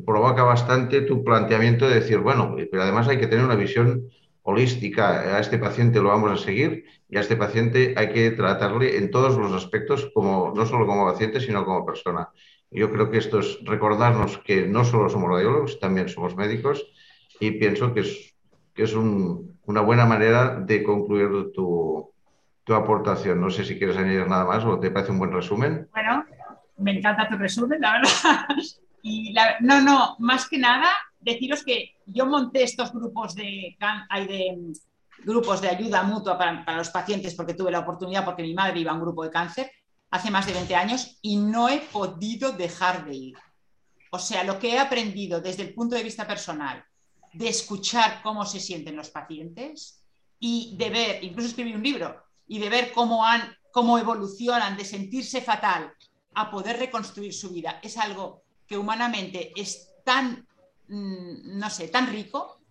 [0.06, 4.10] provoca bastante tu planteamiento de decir, bueno, pero además hay que tener una visión
[4.44, 5.36] holística.
[5.36, 9.12] A este paciente lo vamos a seguir y a este paciente hay que tratarle en
[9.12, 12.30] todos los aspectos, como, no solo como paciente, sino como persona.
[12.70, 16.86] Yo creo que esto es recordarnos que no solo somos radiólogos, también somos médicos
[17.40, 18.36] y pienso que es,
[18.76, 22.12] es una buena manera de concluir tu,
[22.64, 23.42] tu aportación.
[23.42, 25.90] No sé si quieres añadir nada más o te parece un buen resumen.
[25.92, 26.26] Bueno,
[26.78, 28.46] me encanta tu resumen, la verdad.
[29.04, 30.88] Y no, no, más que nada,
[31.20, 33.78] deciros que yo monté estos grupos de,
[34.10, 34.74] hay de
[35.24, 38.80] grupos de ayuda mutua para, para, los pacientes porque tuve la oportunidad, porque mi madre
[38.80, 39.72] iba a un grupo de cáncer
[40.10, 43.38] hace más de 20 años y no he podido dejar de ir.
[44.12, 46.84] O sea, lo que he aprendido desde el punto de vista personal,
[47.34, 50.04] de escuchar cómo se sienten los pacientes
[50.38, 54.84] y de ver, incluso escribí un libro, y de ver cómo, han, cómo evolucionan, de
[54.84, 55.94] sentirse fatal
[56.34, 60.46] a poder reconstruir su vida, es algo que humanamente es tan,
[60.92, 62.62] mm, no sé, tan rico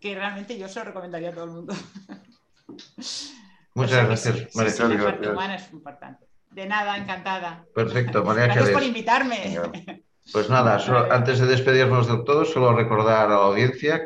[0.00, 1.74] que realmente yo se lo recomendaría a todo el mundo.
[3.74, 6.26] Muchas gracias, María La parte humana es importante.
[6.50, 7.64] De nada, encantada.
[7.74, 9.58] Perfecto, María Gracias por invitarme.
[10.32, 10.78] Pues nada,
[11.10, 14.00] antes de despedirnos del todo, solo recordar a la audiencia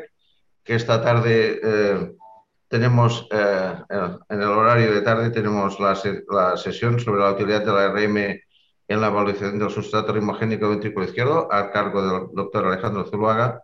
[0.63, 2.15] que esta tarde eh,
[2.67, 3.75] tenemos, eh,
[4.29, 5.95] en el horario de tarde, tenemos la,
[6.29, 8.41] la, sesión sobre la utilidad de la RM
[8.87, 13.61] en la evaluación del sustrato rimogénico ventrículo izquierdo a cargo del doctor Alejandro Zuluaga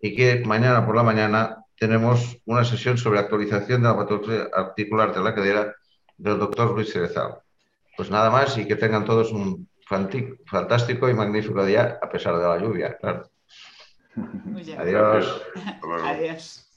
[0.00, 5.14] y que mañana por la mañana tenemos una sesión sobre actualización de la patología articular
[5.14, 5.74] de la cadera
[6.16, 7.38] del doctor Luis Cerezal.
[7.96, 12.44] Pues nada más y que tengan todos un fantástico y magnífico día a pesar de
[12.44, 13.28] la lluvia, claro.
[14.14, 14.80] Muy bien.
[14.80, 15.42] Adiós.
[16.04, 16.69] Adiós.